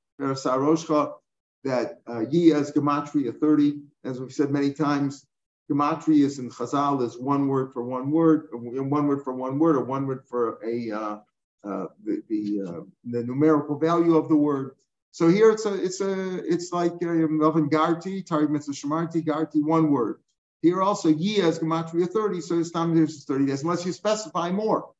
[1.62, 3.82] that uh, is Gematria 30.
[4.04, 5.26] As we've said many times,
[5.70, 9.76] Gematria is in Chazal is one word for one word, one word for one word,
[9.76, 11.18] or one word for a uh,
[11.62, 14.72] uh, the the, uh, the, numerical value of the word.
[15.12, 19.62] So here it's a it's a it's like um, Melvin Garti, Tari Mitzvah Shemarti, Garti,
[19.62, 20.20] one word.
[20.62, 24.50] Here also Yia is Gematria 30, so it's time there's 30 days, unless you specify
[24.50, 24.90] more.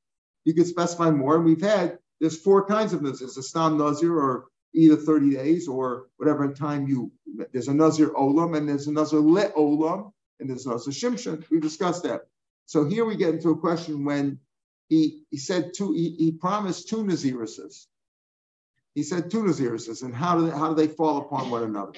[0.45, 3.27] You could specify more, and we've had there's four kinds of nazir.
[3.27, 7.13] There's a stam nazir, or either 30 days, or whatever time you.
[7.53, 11.49] There's a nazir olam, and there's a nazir le olam, and there's also Shimshon.
[11.51, 12.23] We discussed that.
[12.67, 14.39] So here we get into a question when
[14.89, 17.87] he, he said two, he, he promised two Nazirises.
[19.01, 21.95] He said two Nazirises, and how do they, how do they fall upon one another?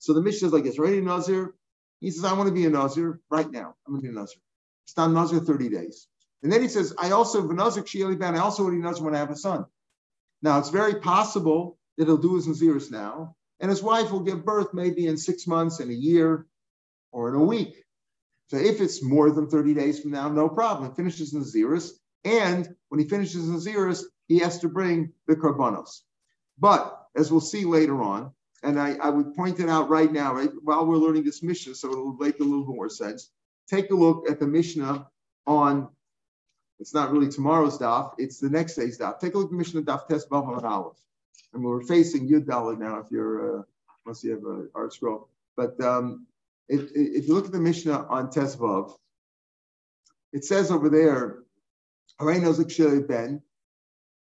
[0.00, 1.54] So the mission is like, is ready Nazir?
[2.00, 3.74] He says, I want to be a Nazir right now.
[3.86, 4.42] I'm going to be a Nazir.
[4.84, 6.08] Stand Nazir 30 days.
[6.42, 9.18] And then he says, I also, Nazir I also want to be Nazir when I
[9.20, 9.64] have a son.
[10.42, 14.44] Now, it's very possible that he'll do his Naziris now, and his wife will give
[14.44, 16.46] birth maybe in six months, in a year,
[17.12, 17.82] or in a week.
[18.48, 20.90] So if it's more than 30 days from now, no problem.
[20.90, 21.92] He finishes Naziris.
[22.26, 26.02] And when he finishes Naziris, he has to bring the Karbanos.
[26.62, 28.30] But as we'll see later on,
[28.62, 31.74] and I, I, would point it out right now, right, while we're learning this Mishnah,
[31.74, 33.30] so it'll make a little more sense.
[33.68, 35.08] Take a look at the Mishnah
[35.44, 35.88] on,
[36.78, 39.18] it's not really tomorrow's daf, it's the next day's daf.
[39.18, 40.96] Take a look at the Mishnah daf test Bav Aleph.
[41.52, 43.62] And we're facing Yud Dalit now if you're, uh,
[44.06, 45.26] unless you have an ArtScroll.
[45.56, 46.28] But um,
[46.68, 48.94] if, if you look at the Mishnah on Tesvav,
[50.32, 51.42] it says over there,
[52.20, 53.42] Ben,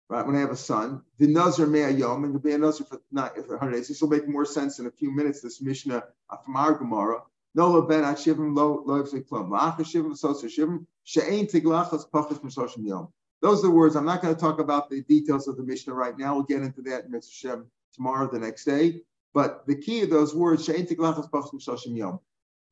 [0.10, 0.26] right?
[0.26, 3.36] When I have a son, the Nazar Me'ayom, and to be a Nazar for, not,
[3.36, 3.88] for 100 days.
[3.88, 6.04] This will make more sense in a few minutes, this Mishnah
[6.44, 7.22] from our Gemara.
[7.56, 13.12] No lo ben at shivim lo shivim shivim she'ein tiglachas pachas.
[13.42, 13.96] Those are the words.
[13.96, 16.36] I'm not going to talk about the details of the Mishnah right now.
[16.36, 19.02] We'll get into that in Mitzvah Shem tomorrow, the next day.
[19.34, 22.20] But the key of those words, she'ein tiglachas pachas m'shoshim yom.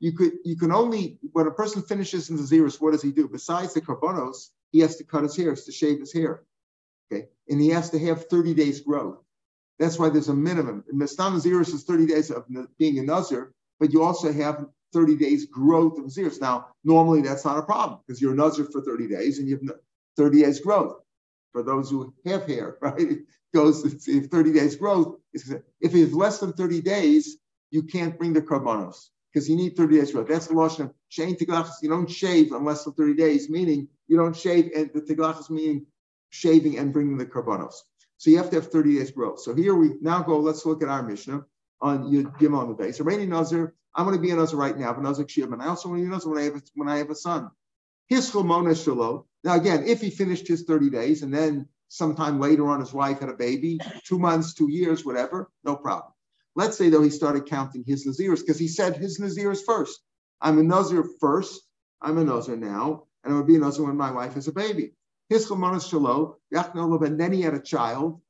[0.00, 3.12] You could you can only when a person finishes in the zeros, what does he
[3.12, 3.28] do?
[3.28, 6.42] Besides the karbonos, he has to cut his hair, has to shave his hair.
[7.52, 9.18] And he has to have 30 days growth.
[9.78, 10.84] That's why there's a minimum.
[10.88, 12.46] And Mistam Zeros is 30 days of
[12.78, 16.40] being a Nazir, but you also have 30 days growth of Zeros.
[16.40, 19.58] Now, normally that's not a problem because you're a Nazir for 30 days and you
[19.58, 19.76] have
[20.16, 20.96] 30 days growth.
[21.52, 22.98] For those who have hair, right?
[22.98, 23.18] It
[23.54, 25.18] goes if 30 days growth.
[25.34, 25.50] If
[25.94, 27.36] it's less than 30 days,
[27.70, 30.28] you can't bring the karbanos because you need 30 days growth.
[30.28, 31.82] That's the lotion of shane tiglachas.
[31.82, 35.84] You don't shave unless for 30 days, meaning you don't shave, and the tiglachas meaning
[36.32, 37.74] shaving and bringing the karbanos.
[38.16, 39.40] So you have to have 30 days growth.
[39.40, 41.44] So here we now go, let's look at our Mishnah
[41.80, 42.98] on Yud Gimel on the base.
[42.98, 45.66] So Rainy Nazir, I'm going to be a Nazir right now, but Nazir and I
[45.66, 47.50] also want to be a Nazir when I have a, when I have a son.
[48.08, 49.26] His Chilmona Shalo.
[49.44, 53.20] Now again, if he finished his 30 days and then sometime later on his wife
[53.20, 56.12] had a baby, two months, two years, whatever, no problem.
[56.54, 60.00] Let's say though he started counting his Nazirs because he said his Nazirs first.
[60.40, 61.60] I'm a Nazir first.
[62.00, 64.52] I'm a Nazir now, and I would be a Nazir when my wife has a
[64.52, 64.92] baby.
[65.32, 68.20] His Chamanas Shalo, and then he had a child,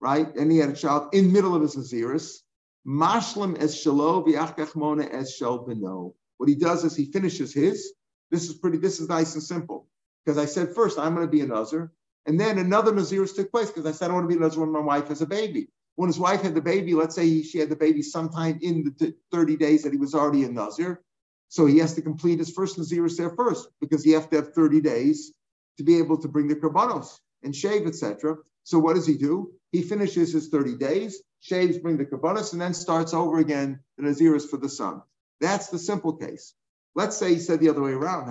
[0.00, 0.34] right?
[0.36, 2.38] And he had a child in middle of his Naziris.
[2.86, 6.14] Mashlim as Shalo, V'achkachmona as Beno.
[6.38, 7.92] What he does is he finishes his.
[8.30, 9.86] This is pretty, this is nice and simple.
[10.24, 11.92] Because I said first, I'm going to be a Nazir.
[12.24, 14.60] And then another Naziris took place because I said I want to be a Nazir
[14.60, 15.68] when my wife has a baby.
[15.96, 18.94] When his wife had the baby, let's say he, she had the baby sometime in
[18.98, 21.02] the 30 days that he was already a Nazir.
[21.48, 24.54] So he has to complete his first Naziris there first because he has to have
[24.54, 25.34] 30 days
[25.80, 28.36] to be able to bring the karbanos and shave, etc.
[28.64, 29.52] So what does he do?
[29.72, 34.04] He finishes his 30 days, shaves, bring the karbanos, and then starts over again the
[34.04, 35.00] naziris for the son.
[35.40, 36.54] That's the simple case.
[36.94, 38.26] Let's say he said the other way around.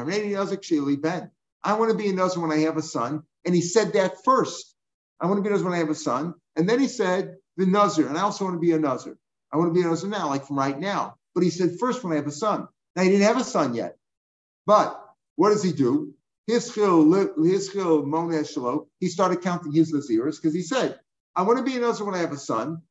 [1.01, 1.31] Ben.
[1.63, 3.23] I want to be a nazir when I have a son.
[3.45, 4.75] And he said that first.
[5.19, 6.35] I want to be a nazir when I have a son.
[6.55, 8.07] And then he said the nazir.
[8.07, 9.17] And I also want to be a nazir.
[9.51, 11.15] I want to be a nazir now, like from right now.
[11.33, 12.67] But he said first when I have a son.
[12.95, 13.97] Now he didn't have a son yet.
[14.67, 15.03] But
[15.35, 16.13] what does he do?
[16.49, 20.99] Hischil Monesh he started counting his Naziris because he said,
[21.35, 22.81] I want to be a Nazir when I have a son,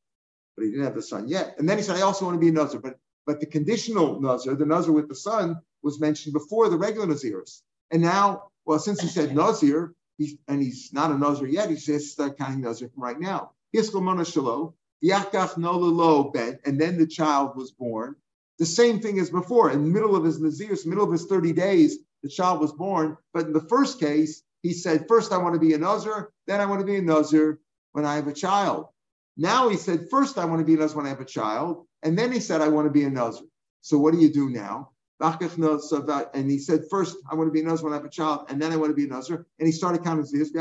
[0.57, 1.57] but he didn't have the son yet.
[1.59, 4.19] And then he said, I also want to be a Nazir, but but the conditional
[4.23, 7.61] Nazir, the Nazir with the son, was mentioned before the regular Naziris.
[7.91, 11.77] And now, well, since he said Nazir, he's, and he's not a Nazir yet, he
[11.77, 13.51] says start counting Nazir from right now.
[13.77, 14.73] Hischil Monesh Shalo,
[15.05, 18.17] Yakach Nolalo Ben, and then the child was born.
[18.59, 21.53] The same thing as before, in the middle of his Naziris, middle of his 30
[21.53, 23.17] days, the child was born.
[23.33, 26.61] But in the first case, he said, first I want to be a Nazir, then
[26.61, 27.61] I want to be a Nazir
[27.93, 28.89] when I have a child.
[29.37, 31.87] Now he said, first I want to be a Nazir when I have a child,
[32.03, 33.47] and then he said, I want to be a Nazir.
[33.83, 34.91] So what do you do now?
[35.21, 38.47] And he said, first I want to be a Nazir when I have a child,
[38.51, 39.47] and then I want to be a Nazir.
[39.59, 40.53] And he started counting this.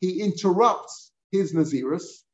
[0.00, 2.24] He interrupts his Naziris,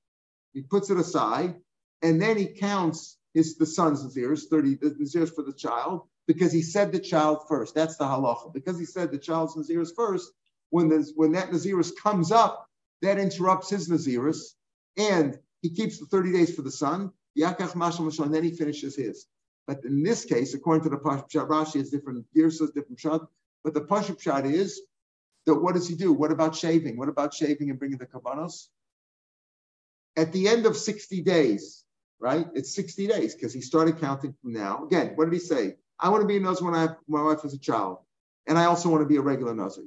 [0.52, 1.56] he puts it aside,
[2.02, 6.52] and then he counts his the son's nazirs, 30 the nazirs for the child, because
[6.52, 7.74] he said the child first.
[7.74, 8.52] That's the halacha.
[8.52, 10.30] Because he said the child's nazirs first,
[10.70, 12.68] when the, when that naziris comes up,
[13.02, 14.54] that interrupts his naziris,
[14.96, 18.96] and he keeps the 30 days for the son, yakach mashal and then he finishes
[18.96, 19.26] his.
[19.66, 23.28] But in this case, according to the Pashup Rashi, it's different gears, different shot.
[23.62, 24.80] But the Pashup shot is
[25.44, 26.12] that what does he do?
[26.12, 26.96] What about shaving?
[26.96, 28.68] What about shaving and bringing the kabbanos?
[30.16, 31.84] At the end of 60 days,
[32.20, 32.46] right?
[32.54, 34.84] It's 60 days because he started counting from now.
[34.84, 35.76] Again, what did he say?
[36.00, 37.98] I want to be a Nazir when I have, my wife has a child.
[38.46, 39.84] And I also want to be a regular Nazir.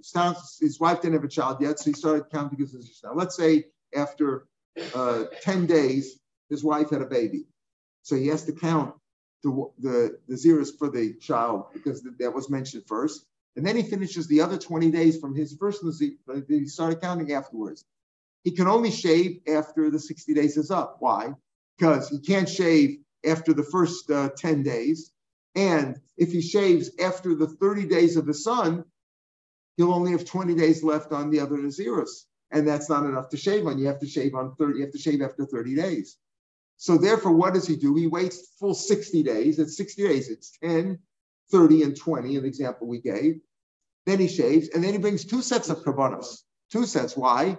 [0.60, 2.94] His wife didn't have a child yet, so he started counting his Nazir.
[3.04, 3.66] Now, let's say
[3.96, 4.46] after
[4.94, 7.46] uh, 10 days, his wife had a baby.
[8.04, 8.94] So he has to count
[9.44, 13.26] the, the, the zeros for the child because that was mentioned first.
[13.56, 16.12] And then he finishes the other 20 days from his first Nazir.
[16.48, 17.84] He started counting afterwards.
[18.44, 20.98] He can only shave after the 60 days is up.
[21.00, 21.34] Why?
[21.78, 25.12] Because he can't shave after the first uh, 10 days.
[25.56, 28.86] And if he shaves after the 30 days of the son,
[29.78, 32.26] he'll only have 20 days left on the other Naziris.
[32.52, 33.80] And that's not enough to shave on.
[33.80, 36.18] You have to shave on 30, you have to shave after 30 days.
[36.78, 37.96] So therefore, what does he do?
[37.96, 39.60] He waits full 60 days.
[39.60, 40.30] It's 60 days.
[40.30, 40.98] It's 10,
[41.52, 43.40] 30, and 20, an example we gave.
[44.06, 46.42] Then he shaves, and then he brings two sets of karbanos.
[46.72, 47.16] Two sets.
[47.16, 47.58] Why?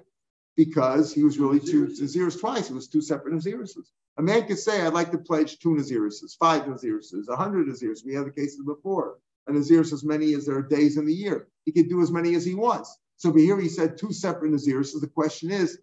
[0.56, 2.70] Because he was really two Naziris twice.
[2.70, 3.76] It was two separate Naziris.
[4.18, 8.04] A man could say, I'd like to pledge two Naziruses, five Naziruses, a hundred Naziruses.
[8.04, 9.18] We had the cases before.
[9.46, 11.48] a Naziris as many as there are days in the year.
[11.64, 12.96] He could do as many as he wants.
[13.16, 14.86] So here he said two separate Naziris.
[14.88, 15.78] So the question is,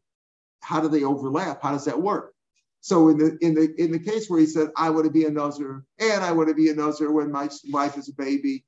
[0.61, 1.63] how do they overlap?
[1.63, 2.33] How does that work?
[2.81, 5.25] So in the in the in the case where he said, I want to be
[5.25, 8.65] a Nazir and I want to be a Nazir when my wife is a baby,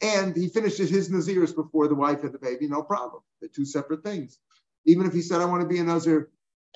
[0.00, 3.22] and he finishes his Naziris before the wife had the baby, no problem.
[3.40, 4.38] They're two separate things.
[4.86, 6.30] Even if he said, I want to be a Nazir,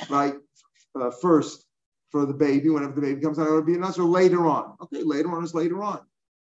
[0.09, 0.35] right,
[0.95, 1.65] uh, first
[2.11, 4.47] for the baby, whenever the baby comes out, I want to be a Nazir later
[4.47, 4.77] on.
[4.83, 6.01] Okay, later on is later on.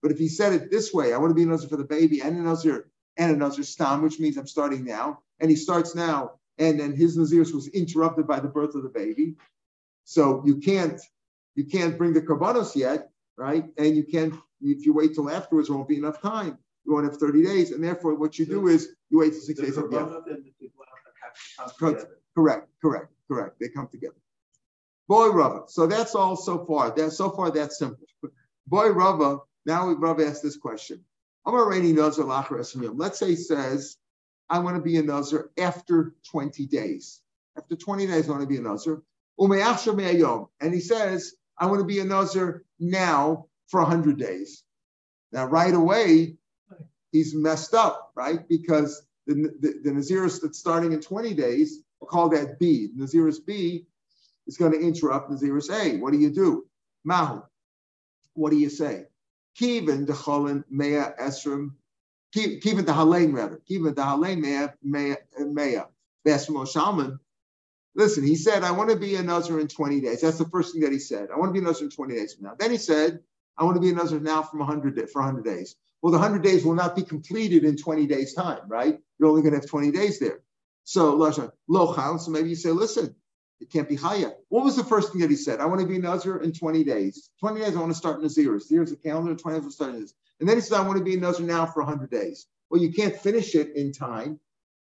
[0.02, 1.84] But if he said it this way, I want to be a Nazir for the
[1.84, 5.56] baby and a Nazir and a Nazir stam, which means I'm starting now, and he
[5.56, 9.34] starts now, and then his Naziris was interrupted by the birth of the baby.
[10.04, 11.00] So you can't
[11.56, 13.64] you can't bring the karbanos yet, right?
[13.76, 16.58] And you can't if you wait till afterwards, there won't be enough time.
[16.84, 19.60] You won't have 30 days, and therefore what you do is you wait till six
[19.60, 19.76] days.
[19.90, 20.06] Yeah.
[22.34, 23.56] Correct, correct, correct.
[23.60, 24.16] They come together.
[25.08, 25.62] Boy Rava.
[25.68, 26.94] So that's all so far.
[26.94, 28.06] That so far that's simple.
[28.66, 29.38] Boy Rava.
[29.66, 31.02] Now Rava asked this question.
[31.46, 33.96] I'm already nazar Let's say he says,
[34.50, 37.22] I want to be a nazar after 20 days.
[37.56, 39.02] After 20 days, I want to be a nazar.
[39.40, 44.64] And he says, I want to be a nazar now for 100 days.
[45.32, 46.36] Now, right away,
[47.12, 48.46] he's messed up, right?
[48.48, 52.88] Because the, the, the Naziris that's starting in 20 days, we'll call that B.
[52.96, 53.84] Naziris B
[54.46, 55.98] is going to interrupt Naziris A.
[55.98, 56.66] What do you do?
[57.04, 57.42] Mahu.
[58.32, 59.04] What do you say?
[59.60, 61.72] Kivin decholin mea esrim.
[62.34, 63.60] Kivin the halain rather.
[63.68, 65.82] Kivin the halain mea mea mea.
[66.26, 67.18] Besmo shalman.
[67.94, 70.20] Listen, he said, I want to be a Nazir in 20 days.
[70.20, 71.28] That's the first thing that he said.
[71.34, 72.54] I want to be a Nazir in 20 days from now.
[72.56, 73.20] Then he said,
[73.56, 75.74] I want to be a Nazir now from 100 for 100 days.
[76.00, 79.00] Well, the 100 days will not be completed in 20 days' time, right?
[79.18, 80.40] You're only going to have 20 days there.
[80.84, 83.14] So, Lochan, so maybe you say, listen,
[83.60, 84.32] it can't be Chaya.
[84.48, 85.60] What was the first thing that he said?
[85.60, 87.30] I want to be Nazir in 20 days.
[87.40, 88.64] 20 days, I want to start Naziris.
[88.70, 90.14] Here's a calendar, 20 days, I'm starting this.
[90.40, 92.46] And then he said, I want to be Nazir now for 100 days.
[92.70, 94.38] Well, you can't finish it in time,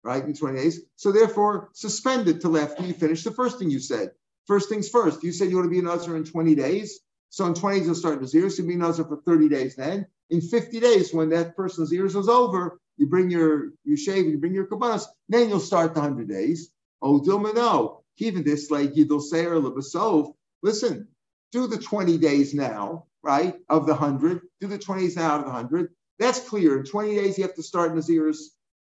[0.04, 0.82] right, in 20 days.
[0.96, 4.12] So therefore, suspend it till after you finish the first thing you said.
[4.48, 5.24] First things first.
[5.24, 7.00] You said you want to be Nazir in 20 days.
[7.30, 8.50] So in 20 days, you'll start Nazir.
[8.50, 10.08] So you'll be Nazir for 30 days then.
[10.30, 14.38] In 50 days, when that person's years is over, you bring your, you shave, you
[14.38, 16.72] bring your karbanos, then you'll start the 100 days.
[17.02, 18.04] Oh, Dilma, no.
[18.18, 21.08] Even this, like Yidul Seir Lebasov, listen,
[21.52, 24.42] do the 20 days now, right, of the 100.
[24.62, 25.94] Do the 20 days now out of the 100.
[26.20, 26.78] That's clear.
[26.78, 28.38] In 20 days, you have to start Nazirs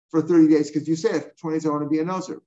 [0.10, 2.42] for 30 days because you said 20 days, I want to be a Nazir.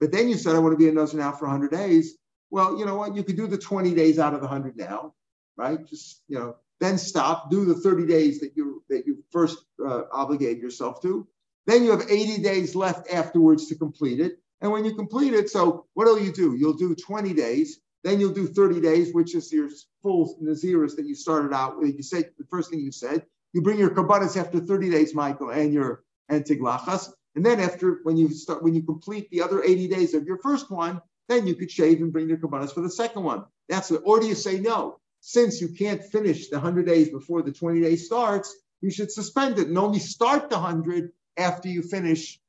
[0.00, 2.16] But then you said, I want to be a Nazir now for 100 days.
[2.50, 3.14] Well, you know what?
[3.14, 5.14] You could do the 20 days out of the 100 now,
[5.56, 5.86] right?
[5.86, 10.02] Just, you know, then stop, do the 30 days that you that you first uh,
[10.12, 11.26] obligated yourself to.
[11.66, 14.38] Then you have 80 days left afterwards to complete it.
[14.62, 16.56] And when you complete it, so what will you do?
[16.56, 19.68] You'll do 20 days, then you'll do 30 days, which is your
[20.02, 21.96] full Naziris that you started out with.
[21.96, 23.24] You said the first thing you said.
[23.52, 27.12] You bring your karbanos after 30 days, Michael, and your antiglachas.
[27.34, 30.38] And then after when you start when you complete the other 80 days of your
[30.38, 33.44] first one, then you could shave and bring your karbanos for the second one.
[33.68, 34.00] That's it.
[34.04, 34.98] Or do you say no?
[35.20, 39.58] Since you can't finish the 100 days before the 20 days starts, you should suspend
[39.58, 42.40] it and only start the 100 after you finish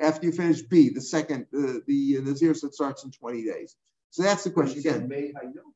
[0.00, 3.44] after you finish B, the second, uh, the uh, the zero that starts in 20
[3.44, 3.74] days.
[4.10, 5.08] So that's the question again.
[5.08, 5.74] May I know?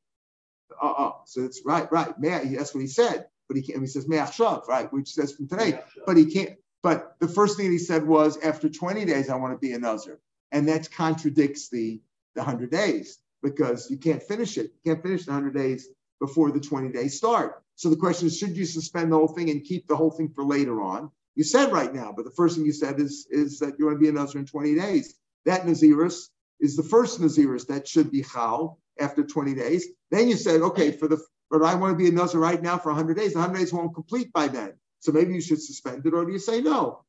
[0.80, 1.12] Uh-uh.
[1.26, 2.18] So it's right, right.
[2.18, 3.26] May I, that's what he said.
[3.48, 5.80] But he can't, he says, May Achshav, right, which says from today.
[6.06, 9.54] But he can't, but the first thing he said was, after 20 days, I want
[9.54, 10.18] to be a Nazir.
[10.50, 12.00] And that contradicts the,
[12.34, 14.72] the 100 days because you can't finish it.
[14.84, 15.88] You can't finish the 100 days
[16.22, 17.62] before the 20 days start.
[17.74, 20.28] So the question is, should you suspend the whole thing and keep the whole thing
[20.28, 21.10] for later on?
[21.34, 23.96] You said right now, but the first thing you said is, is that you want
[23.96, 25.14] to be a Nazir in 20 days.
[25.46, 26.28] That Naziris
[26.60, 29.88] is the first Naziris that should be Chal after 20 days.
[30.12, 31.18] Then you said, okay, for the
[31.50, 33.34] but I want to be a Nazir right now for 100 days.
[33.34, 34.72] The 100 days won't complete by then.
[35.00, 37.04] So maybe you should suspend it, or do you say no?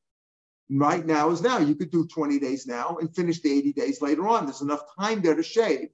[0.69, 1.59] Right now is now.
[1.59, 4.45] You could do 20 days now and finish the 80 days later on.
[4.45, 5.89] There's enough time there to shave.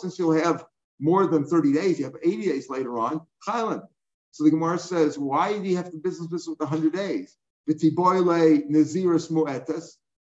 [0.00, 0.64] Since you'll have
[0.98, 3.82] more than 30 days, you have 80 days later on, Chaylan.
[4.32, 7.36] So the Gemara says, why do you have to business business with 100 days?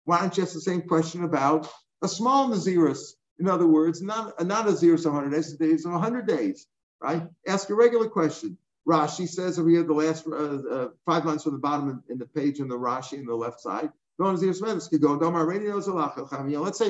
[0.06, 1.70] Why don't you ask the same question about
[2.02, 3.12] a small naziris?
[3.40, 6.68] In other words, not, not a naziris 100 days, days of 100 days,
[7.02, 7.24] right?
[7.48, 8.58] Ask a regular question.
[8.88, 12.18] Rashi says over here, the last uh, uh, five lines from the bottom in, in
[12.18, 13.90] the page in the Rashi on the left side.
[14.18, 14.60] Let's say it's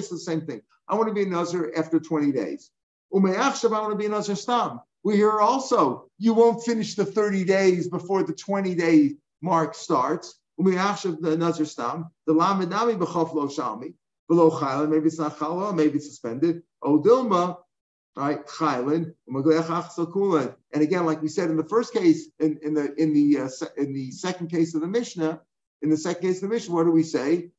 [0.10, 0.62] the same thing.
[0.88, 2.70] I want to be a Nazir after 20 days.
[3.14, 4.80] I want to be a Nazir Stam.
[5.04, 10.40] We hear also, you won't finish the 30 days before the 20 day mark starts.
[10.58, 12.12] The Nazir Stam.
[12.28, 13.96] The Lamedami B'chof Lo Shalmi.
[14.28, 16.64] Below Chayla, maybe it's not Chala, maybe it's suspended.
[16.84, 17.58] Odilma,
[18.16, 18.46] right?
[18.48, 23.38] Chaylin, and again, like we said in the first case, in, in the in the
[23.38, 25.42] uh, in the second case of the Mishnah,
[25.82, 27.52] in the second case of the Mishnah, what do we say?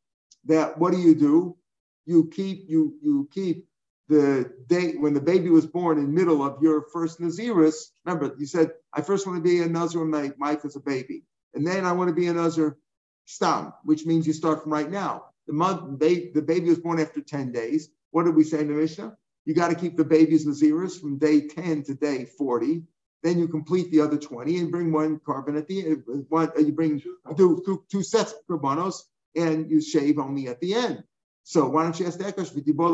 [0.47, 1.57] That what do you do?
[2.05, 3.67] You keep you you keep
[4.09, 7.91] the date when the baby was born in middle of your first Naziris.
[8.05, 10.81] Remember, you said I first want to be a Nazir when my wife is a
[10.81, 12.79] baby, and then I want to be a Nazir
[13.25, 15.27] stam, which means you start from right now.
[15.47, 17.91] The month the baby was born after ten days.
[18.11, 19.17] What did we say in the Mishnah?
[19.47, 22.83] You got to keep the baby's Naziris from day 10 to day 40.
[23.23, 26.05] Then you complete the other 20 and bring one carbon at the end.
[26.29, 27.03] One, you bring
[27.37, 29.03] two, sets of karbanos
[29.35, 31.05] and you shave only at the end.
[31.43, 32.63] So why don't you ask that question?
[32.77, 32.91] Why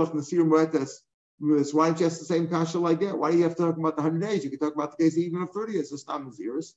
[1.86, 3.18] don't you ask the same kasha like that?
[3.18, 4.44] Why do you have to talk about the 100 days?
[4.44, 5.92] You can talk about the case even of 30 days.
[5.92, 6.74] It's not Naziris.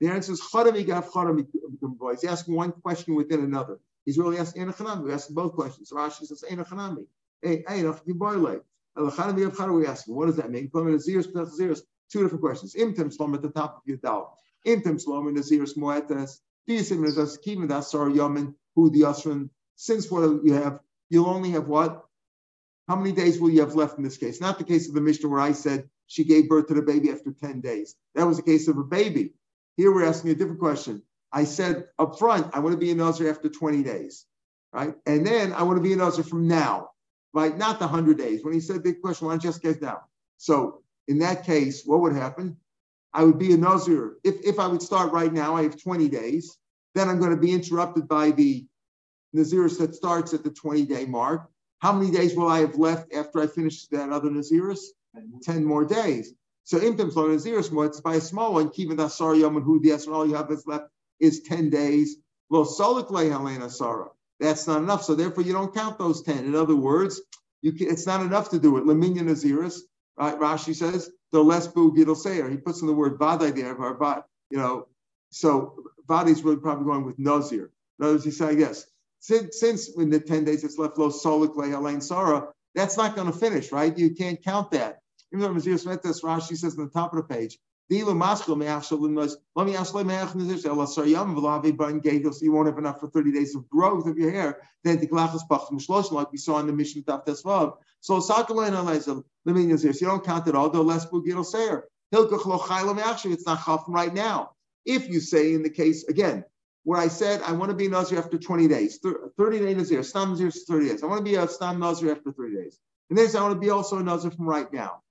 [0.00, 0.40] The answer is
[2.12, 3.78] He's asking one question within another.
[4.04, 4.66] He's really asking.
[4.66, 5.92] We're asking both questions.
[5.92, 7.06] Rashi says Enochanami.
[7.42, 10.70] Hey, hey, we ask, what does that mean?
[12.10, 12.74] Two different questions.
[12.74, 14.36] Imtim slom at the top of your dal.
[14.66, 16.40] Imtim slom in the zeros moetas.
[16.68, 19.50] Diasim is as kivin das sar yamin who the asran.
[19.76, 22.04] Since what you have, you'll only have what?
[22.88, 24.40] How many days will you have left in this case?
[24.40, 27.10] Not the case of the Mishnah where I said she gave birth to the baby
[27.10, 27.94] after 10 days.
[28.14, 29.34] That was the case of a baby.
[29.76, 31.02] Here we're asking a different question.
[31.30, 34.24] I said up front, I want to be a Nazir after 20 days,
[34.72, 34.94] right?
[35.06, 36.90] And then I want to be a Nazir from now
[37.32, 37.56] right?
[37.56, 38.44] Not the 100 days.
[38.44, 39.98] When he said the question, why don't you just get down?
[40.36, 42.56] So in that case, what would happen?
[43.12, 44.16] I would be a Nazir.
[44.22, 46.56] If, if I would start right now, I have 20 days.
[46.94, 48.66] Then I'm going to be interrupted by the
[49.34, 51.48] Naziris that starts at the 20 day mark.
[51.80, 54.80] How many days will I have left after I finish that other Naziris?
[55.42, 56.34] 10 more days.
[56.64, 60.14] So Imtim Slow Naziris it's by a small one, Kiva Dasar Yom and Hudias, and
[60.14, 60.86] all you have that's left
[61.18, 62.16] is 10 days.
[62.50, 65.04] Lo Solik Le Helena Sarah that's not enough.
[65.04, 66.44] So therefore, you don't count those 10.
[66.44, 67.20] In other words,
[67.60, 68.84] you can, it's not enough to do it.
[68.84, 69.80] Laminya Naziris,
[70.18, 70.38] right?
[70.38, 72.48] Rashi says, the less bu gidel sayer.
[72.48, 74.88] He puts in the word vadai there, but, you know,
[75.30, 77.70] so vadai's really probably going with Nazir.
[77.98, 78.86] In other words, he's saying, yes,
[79.20, 83.30] since, since in the 10 days it's left low solik alain sarah, that's not going
[83.30, 83.96] to finish, right?
[83.96, 85.00] You can't count that.
[85.32, 87.58] Even though Mazir Smetas Rashi says on the top of the page,
[87.90, 88.48] You won't have
[92.78, 96.72] enough for 30 days of growth of your hair then like we saw in the
[96.72, 98.34] Mishnah taf tesvav so so
[99.46, 104.50] you don't count it all though less bugil sayer it's not from right now
[104.84, 106.44] if you say in the case again
[106.88, 108.98] where I said I want to be Nazir after 20 days,
[109.36, 111.02] 30 days Nazir, Stam Nazir 30 days.
[111.02, 112.78] I want to be a Stam Nazir after 30 days.
[113.10, 115.02] And then I want to be also a Nazir from right now.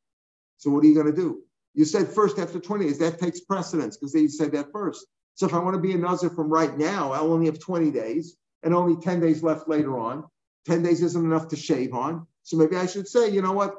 [0.57, 1.43] So what are you going to do?
[1.78, 5.05] You said first after 20 days, that takes precedence because they said that first.
[5.36, 7.91] So if I want to be a Nazir from right now, I'll only have 20
[7.91, 10.25] days and only 10 days left later on.
[10.65, 12.25] 10 days isn't enough to shave on.
[12.41, 13.75] So maybe I should say, you know what?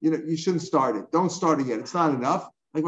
[0.00, 1.12] You know, you shouldn't start it.
[1.12, 1.80] Don't start it yet.
[1.80, 2.48] It's not enough.
[2.72, 2.84] Like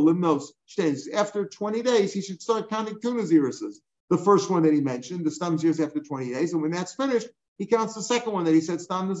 [0.00, 1.08] Limnos Shans.
[1.08, 3.74] after 20 days, he should start counting two Nazirises.
[4.08, 6.54] The first one that he mentioned, the Stam Naziris after 20 days.
[6.54, 9.14] And when that's finished, he counts the second one that he said Stam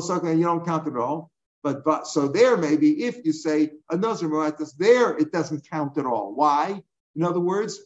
[0.00, 1.30] Naziris you don't count it all.
[1.62, 6.06] But, but so there maybe if you say another Moatis, there it doesn't count at
[6.06, 6.34] all.
[6.34, 6.82] Why?
[7.14, 7.78] In other words,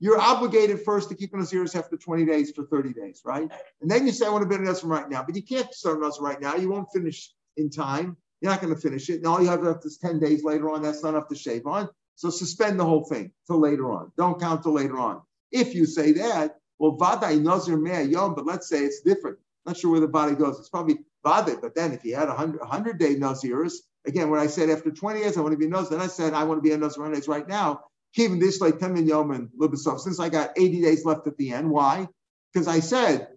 [0.00, 3.50] you're obligated first to keep an Aziris after 20 days for 30 days, right?
[3.80, 5.22] And then you say, I want to be an Nazir right now.
[5.22, 6.56] But you can't start an right now.
[6.56, 8.16] You won't finish in time.
[8.40, 9.14] You're not going to finish it.
[9.14, 10.82] And all you have left is 10 days later on.
[10.82, 11.88] That's not enough to shave on.
[12.16, 14.12] So suspend the whole thing till later on.
[14.18, 15.22] Don't count till later on.
[15.50, 19.38] If you say that, well, Vadai Nazir Mea Yom, but let's say it's different.
[19.66, 20.58] Not sure where the body goes.
[20.58, 21.60] It's probably Vadet.
[21.60, 23.74] But then if he had a 100 day Nazirs,
[24.06, 26.08] again, when I said after 20 years, I want to be a Nazir, then I
[26.08, 27.80] said I want to be a Nazir right now.
[28.14, 31.36] Keeping this like 10 min yom and Libasov, since I got 80 days left at
[31.36, 31.70] the end.
[31.70, 32.06] Why?
[32.52, 33.28] Because I said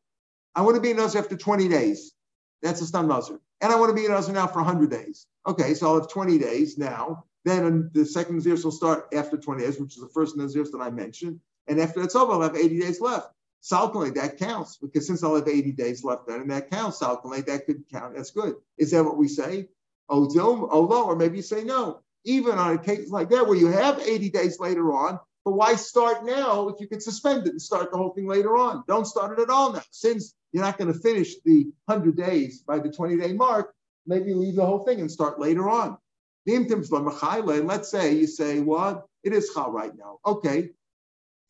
[0.54, 2.14] I want to be a Nazir after 20 days.
[2.62, 3.40] That's a stun Nazir.
[3.62, 5.26] And I want to be a Nazir now for 100 days.
[5.48, 7.26] Okay, so I'll have 20 days now.
[7.46, 10.82] Then the second Nazir will start after 20 days, which is the first Nazir that
[10.82, 11.40] I mentioned.
[11.68, 13.30] And after that's over, I'll have 80 days left.
[13.64, 17.46] Salcalate, that counts because since I'll have 80 days left then, and that counts, Salcalate,
[17.48, 18.16] that could count.
[18.16, 18.56] That's good.
[18.78, 19.70] Is that what we say?
[20.10, 22.02] Oh, no, or maybe you say no.
[22.24, 25.76] Even on a case like that where you have 80 days later on, but why
[25.76, 28.84] start now if you could suspend it and start the whole thing later on?
[28.88, 29.82] Don't start it at all now.
[29.92, 33.74] Since you're not going to finish the 100 days by the 20 day mark,
[34.06, 35.98] maybe leave the whole thing and start later on.
[36.46, 39.06] Let's say you say, what?
[39.24, 40.20] It is chal right now.
[40.26, 40.70] Okay,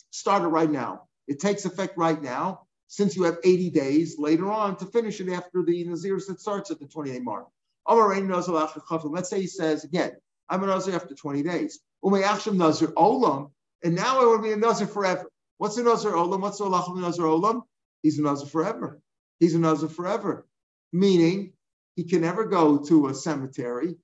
[0.09, 1.06] start it right now.
[1.27, 5.29] It takes effect right now, since you have 80 days later on to finish it
[5.29, 7.47] after the Nazir that starts at the 28 mark.
[7.89, 10.11] Let's say he says again,
[10.49, 11.79] I'm a Nazir after 20 days.
[12.03, 13.51] Nazir Olam,
[13.83, 15.29] and now I want to be a Nazir forever.
[15.57, 16.41] What's a Nazir Olam?
[16.41, 17.61] What's a Nazir Olam?
[18.03, 18.99] He's a Nazir forever.
[19.39, 20.47] He's a Nazir forever.
[20.93, 21.53] meaning
[21.95, 23.95] he can never go to a cemetery.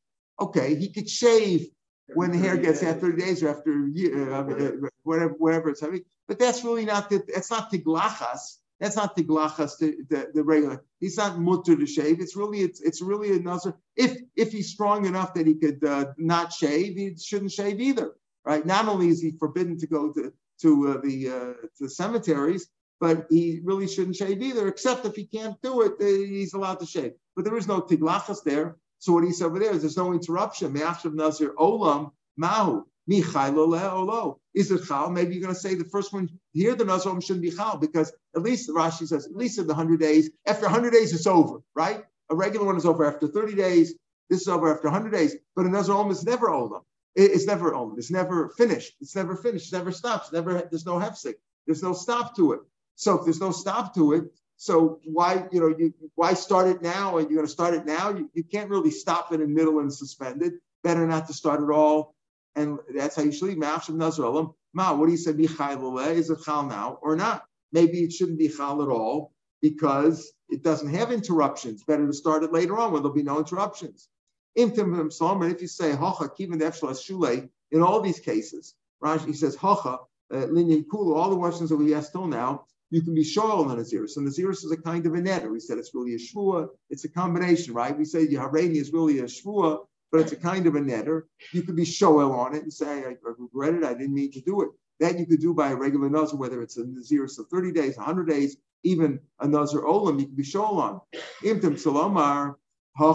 [0.42, 1.68] Okay, he could shave
[2.16, 5.70] when the hair gets after 30 days or after a year, uh, uh, whatever, whatever
[5.70, 6.04] it's having.
[6.28, 8.58] But that's really not the, that's not tiglachas.
[8.80, 10.84] That's not tiglachas, the, the, the regular.
[11.00, 12.20] He's not mutter to shave.
[12.20, 13.76] It's really it's it's really another.
[13.96, 18.14] If if he's strong enough that he could uh, not shave, he shouldn't shave either,
[18.46, 18.66] right?
[18.66, 22.68] Not only is he forbidden to go to to uh, the uh, to cemeteries,
[23.00, 24.68] but he really shouldn't shave either.
[24.68, 27.14] Except if he can't do it, uh, he's allowed to shave.
[27.36, 28.78] But there is no tiglachas there.
[29.00, 30.74] So what he over there is there's no interruption.
[30.74, 32.86] Me'achshav Nazir Olam Mahu.
[33.08, 35.10] Is it chal?
[35.10, 38.14] Maybe you're going to say the first one here, the Nazir shouldn't be chal because
[38.36, 40.30] at least Rashi says at least in the hundred days.
[40.46, 42.04] After hundred days, it's over, right?
[42.30, 43.96] A regular one is over after thirty days.
[44.30, 45.36] This is over after hundred days.
[45.56, 46.82] But a Nazir is never olam.
[47.16, 47.98] It's never olam.
[47.98, 48.94] It's never finished.
[49.02, 49.74] It's never finished.
[49.74, 50.32] It never stops.
[50.32, 50.68] Never.
[50.70, 51.36] There's no hefsek.
[51.66, 52.62] There's no stop to it.
[52.96, 54.26] So if there's no stop to it,
[54.58, 57.18] so why, you know, you why start it now?
[57.18, 58.12] And you're going to start it now?
[58.12, 60.54] You, you can't really stop it in middle and suspend it.
[60.84, 62.13] Better not to start it all.
[62.56, 63.58] And that's how you should leave.
[63.58, 64.54] Nazralim.
[64.74, 65.32] Ma, what do you say?
[65.32, 67.46] Is it chal now or not?
[67.72, 71.84] Maybe it shouldn't be chal at all because it doesn't have interruptions.
[71.84, 74.10] Better to start it later on when there'll be no interruptions.
[74.56, 80.00] And if you say hacha kivin in all these cases, Rashi he says hacha
[80.32, 83.72] uh, kula, all the questions that we asked till now, you can be shoal on
[83.72, 84.12] a Naziris.
[84.12, 85.52] So Naziris is a kind of a netter.
[85.52, 86.70] We said it's really a shvua.
[86.92, 87.98] It's a combination, right?
[87.98, 89.80] We say Yaharani is really a shvua,
[90.14, 91.24] but it's a kind of a netter.
[91.54, 93.84] You could be shoal on it and say, I, regret it.
[93.84, 94.70] I didn't mean to do it.
[95.00, 97.98] That you could do by a regular nazar, whether it's a Naziris of 30 days,
[97.98, 101.02] 100 days, even a nazar olam, you could be shoal on.
[101.44, 102.60] Imtim salomar,
[103.00, 103.08] you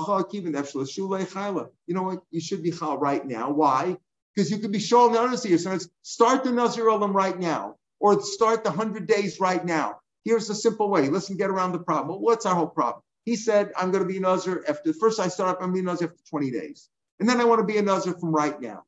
[1.95, 2.23] know what?
[2.33, 3.53] You should be chal right now.
[3.53, 3.97] Why?
[4.35, 8.21] Because you could be on the other So start the nazar olam right now or
[8.23, 10.01] start the 100 days right now.
[10.25, 11.09] Here's a simple way.
[11.09, 12.21] Listen, get around the problem.
[12.21, 13.05] What's our whole problem?
[13.29, 15.75] He said, I'm going to be a Nazir after, first I start up, I'm going
[15.75, 16.89] to be a Nazir after 20 days.
[17.21, 18.85] And then I want to be a Nazir from right now.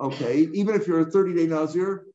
[0.00, 2.06] Okay, even if you're a 30 day Nazir,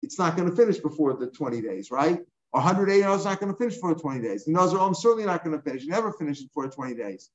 [0.00, 2.20] it's not going to finish before the 20 days, right?
[2.52, 4.44] 100 day Nazir is not going to finish before 20 days.
[4.44, 7.30] The Nazir, I'm certainly not going to finish, never finish before 20 days.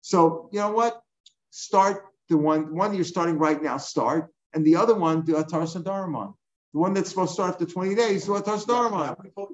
[0.00, 1.00] So, you know what?
[1.50, 4.32] Start the one, one you're starting right now, start.
[4.52, 6.34] And the other one, do Atar Sadaramon.
[6.72, 9.16] The one that's supposed to start after 20 days, do Atar Sadaramon.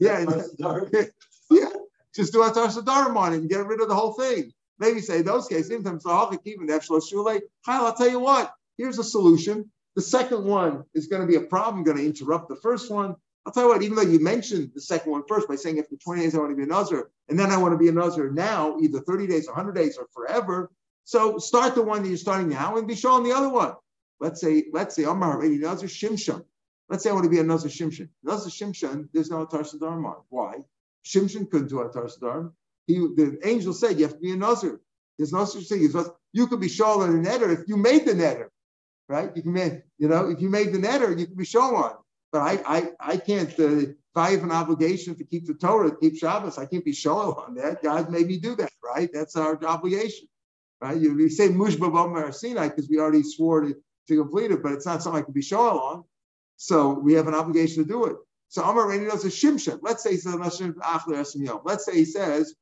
[0.00, 0.24] Yeah,
[1.50, 1.68] yeah.
[2.14, 4.52] Just do Atar Sadaramon and get rid of the whole thing.
[4.78, 6.26] Maybe say those cases, even Kyle,
[7.68, 9.70] I'll tell you what, here's a solution.
[9.96, 13.14] The second one is going to be a problem, going to interrupt the first one.
[13.46, 15.96] I'll tell you what, even though you mentioned the second one first by saying after
[15.96, 17.92] 20 days I want to be a Nazir, and then I want to be a
[17.92, 20.70] Nazir now, either 30 days, 100 days, or forever.
[21.04, 23.74] So start the one that you're starting now and be showing the other one.
[24.18, 26.44] Let's say, let's say Amar Nazir Shimshon.
[26.88, 28.08] Let's say I want to be a Nazir Shimshon.
[28.22, 30.22] Nazir Shimshon, there's no Atar.
[30.30, 30.64] Why?
[31.04, 32.52] Shimshon couldn't do Atar Sadarm.
[32.86, 34.80] He, the angel said you have to be a Nazir.
[35.18, 38.12] There's no such thing as you could be Shaul and netter if you made the
[38.12, 38.48] netter,
[39.08, 39.30] right?
[39.34, 41.94] You can make, you know, if you made the netter, you can be Shaul on.
[42.32, 43.48] But I, I, I can't.
[43.58, 43.78] Uh,
[44.14, 46.92] if I have an obligation to keep the Torah, to keep Shabbos, I can't be
[46.92, 47.82] Shaul on that.
[47.82, 49.10] God made me do that, right?
[49.12, 50.28] That's our obligation,
[50.80, 50.96] right?
[50.96, 53.74] You, you say Mushba Sinai because we already swore to,
[54.08, 56.04] to complete it, but it's not something I can be Shaul on.
[56.56, 58.16] So we have an obligation to do it.
[58.54, 59.80] So Amar Rani knows a shimshon.
[59.82, 62.54] Let's say he says, let's say he says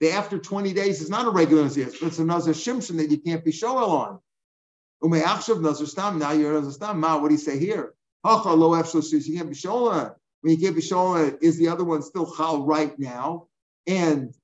[0.00, 3.08] the after 20 days is not a regular nazir, but it's a nazir shimshon that
[3.08, 4.18] you can't be shoel on.
[5.04, 6.18] nazir stam.
[6.18, 6.98] Now you're nazir stam.
[6.98, 7.94] Ma, what do you say here?
[8.24, 10.10] Hacha lo you can't be shoel on.
[10.40, 13.46] When you can't be shoel on, is the other one still chal right now?
[13.86, 14.34] And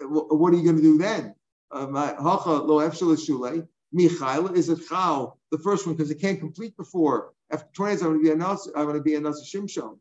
[0.00, 1.34] what are you going to do then?
[1.72, 1.88] Uh,
[2.22, 3.66] Hacha lo shulei.
[3.94, 8.02] Michael is it chal the first one because it can't complete before after 20 days,
[8.02, 9.98] I'm going to be a Nas, I'm going to be a Nasa Shimshon.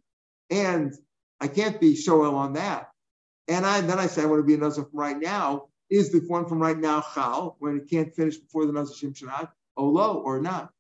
[0.50, 0.94] And
[1.40, 2.90] I can't be Shoel on that.
[3.48, 5.68] And I then I say I want to be a Nasa from right now.
[5.90, 9.50] Is the one from right now Chal, when it can't finish before the Nasa Shimshonat,
[9.78, 10.72] Olo or not?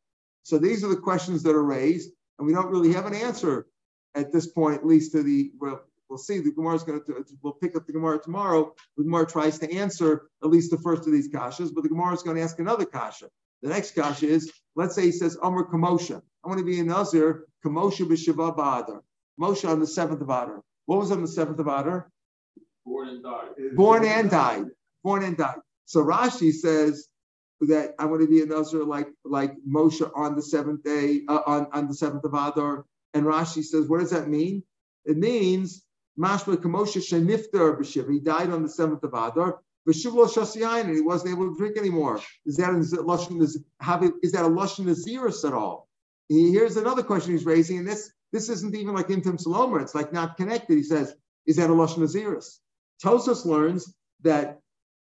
[0.44, 3.68] So these are the questions that are raised, and we don't really have an answer
[4.16, 5.82] at this point, at least to the well,
[6.14, 6.38] we'll see.
[6.38, 8.72] The Gemara is going to we'll pick up the Gemara tomorrow.
[8.98, 12.14] The Gemara tries to answer at least the first of these kashas, but the Gemara
[12.14, 13.30] is going to ask another kasha.
[13.64, 16.22] The next kasha is, let's say he says Amr Kamosha.
[16.44, 19.00] I want to be a Nazir, Kamosha b'Shiva Ba'adar.
[19.42, 20.62] Moshe on the seventh of Adar.
[20.86, 22.12] What was on the seventh of Adar?
[22.86, 23.48] Born and died.
[23.76, 24.66] Born and died.
[25.04, 25.62] Born and died.
[25.86, 27.08] So Rashi says
[27.62, 31.42] that I want to be a Nazir like like Moshe on the seventh day, uh,
[31.48, 32.86] on, on the seventh of Adar.
[33.16, 34.64] And Rashi says, what does that mean?
[35.06, 35.83] It means
[36.20, 38.12] Mashma Kamosha Sheniftar b'Shiva.
[38.12, 39.60] He died on the seventh of Adar.
[39.88, 42.22] V'shuvlo shasiyayin, and he wasn't able to drink anymore.
[42.46, 45.90] Is that, is that a lashon naziris at all?
[46.30, 49.82] Here's another question he's raising, and this this isn't even like intim saloma.
[49.82, 50.76] It's like not connected.
[50.76, 51.14] He says,
[51.46, 52.60] is that a lashon naziris?
[53.04, 54.60] Tosfos learns that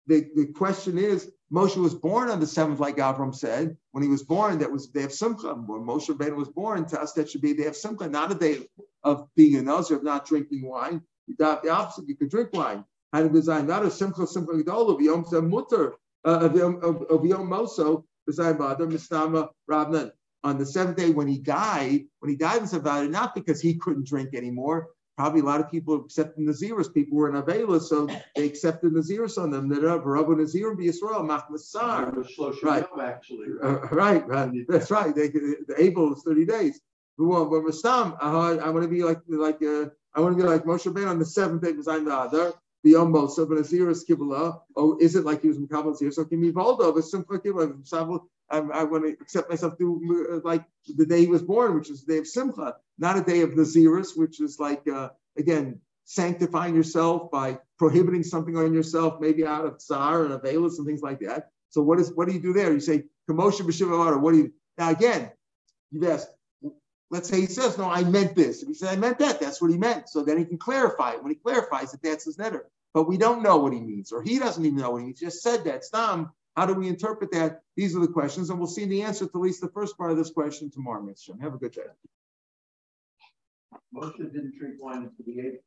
[0.10, 3.78] the, the question is Moshe was born on the seventh, like Avram said.
[3.92, 5.54] When he was born, that was they have simcha.
[5.54, 8.36] When Moshe Rabbeinu was born, to us that should be they have simcha, not a
[8.36, 8.68] day
[9.04, 11.02] of being a nazir, of not drinking wine.
[11.28, 12.84] You got the opposite, you could drink wine.
[13.14, 15.94] Had a design, not a simcha, simcha gedol of mutter
[16.26, 20.12] uh, of moso design b'adar mistama rabnan.
[20.44, 23.76] On the seventh day, when he died, when he died in Savannah, not because he
[23.76, 24.90] couldn't drink anymore,
[25.20, 26.94] probably a lot of people accepted Naziris.
[26.94, 28.08] People were in Avela, so
[28.38, 29.68] they accepted Naziris on them.
[29.68, 32.64] That Rabbi Nazir and Yisrael, Machmasar.
[32.64, 32.86] Right.
[33.02, 33.48] Actually.
[33.62, 34.50] Uh, right, right.
[34.70, 35.14] That's right.
[35.14, 36.80] They, the Abel is 30 days.
[37.18, 40.94] But Rastam, I want to be like, like uh, I want to be like Moshe
[40.94, 42.54] Ben on the seventh day because I'm the other.
[42.86, 44.62] The Mosa, but Naziris Kibbalah.
[44.78, 45.98] Oh, is it like he was in Kabbalah?
[46.14, 48.22] So can be Voldo, but some Kibbalah.
[48.58, 52.04] I want to accept myself through uh, like the day he was born, which is
[52.04, 56.76] the day of Simcha, not a day of Naziris, which is like, uh, again, sanctifying
[56.76, 61.20] yourself by prohibiting something on yourself, maybe out of Tsar and Avelis and things like
[61.20, 61.52] that.
[61.70, 62.74] So what is what do you do there?
[62.74, 65.32] You say, commotion b'shiva What do you now again?
[65.92, 66.30] You've asked,
[67.12, 68.64] let's say he says, No, I meant this.
[68.64, 70.10] If he said I meant that, that's what he meant.
[70.10, 71.22] So then he can clarify it.
[71.22, 72.62] When he clarifies it, that's his netter.
[72.94, 75.20] But we don't know what he means, or he doesn't even know what he means.
[75.20, 75.86] He just said that.
[75.86, 77.62] Stam, how do we interpret that?
[77.78, 80.12] These are the questions, and we'll see the answer to at least the first part
[80.12, 81.40] of this question tomorrow, Mr.
[81.40, 81.84] Have a good day.
[83.96, 85.64] Moshe didn't drink wine until the eighth.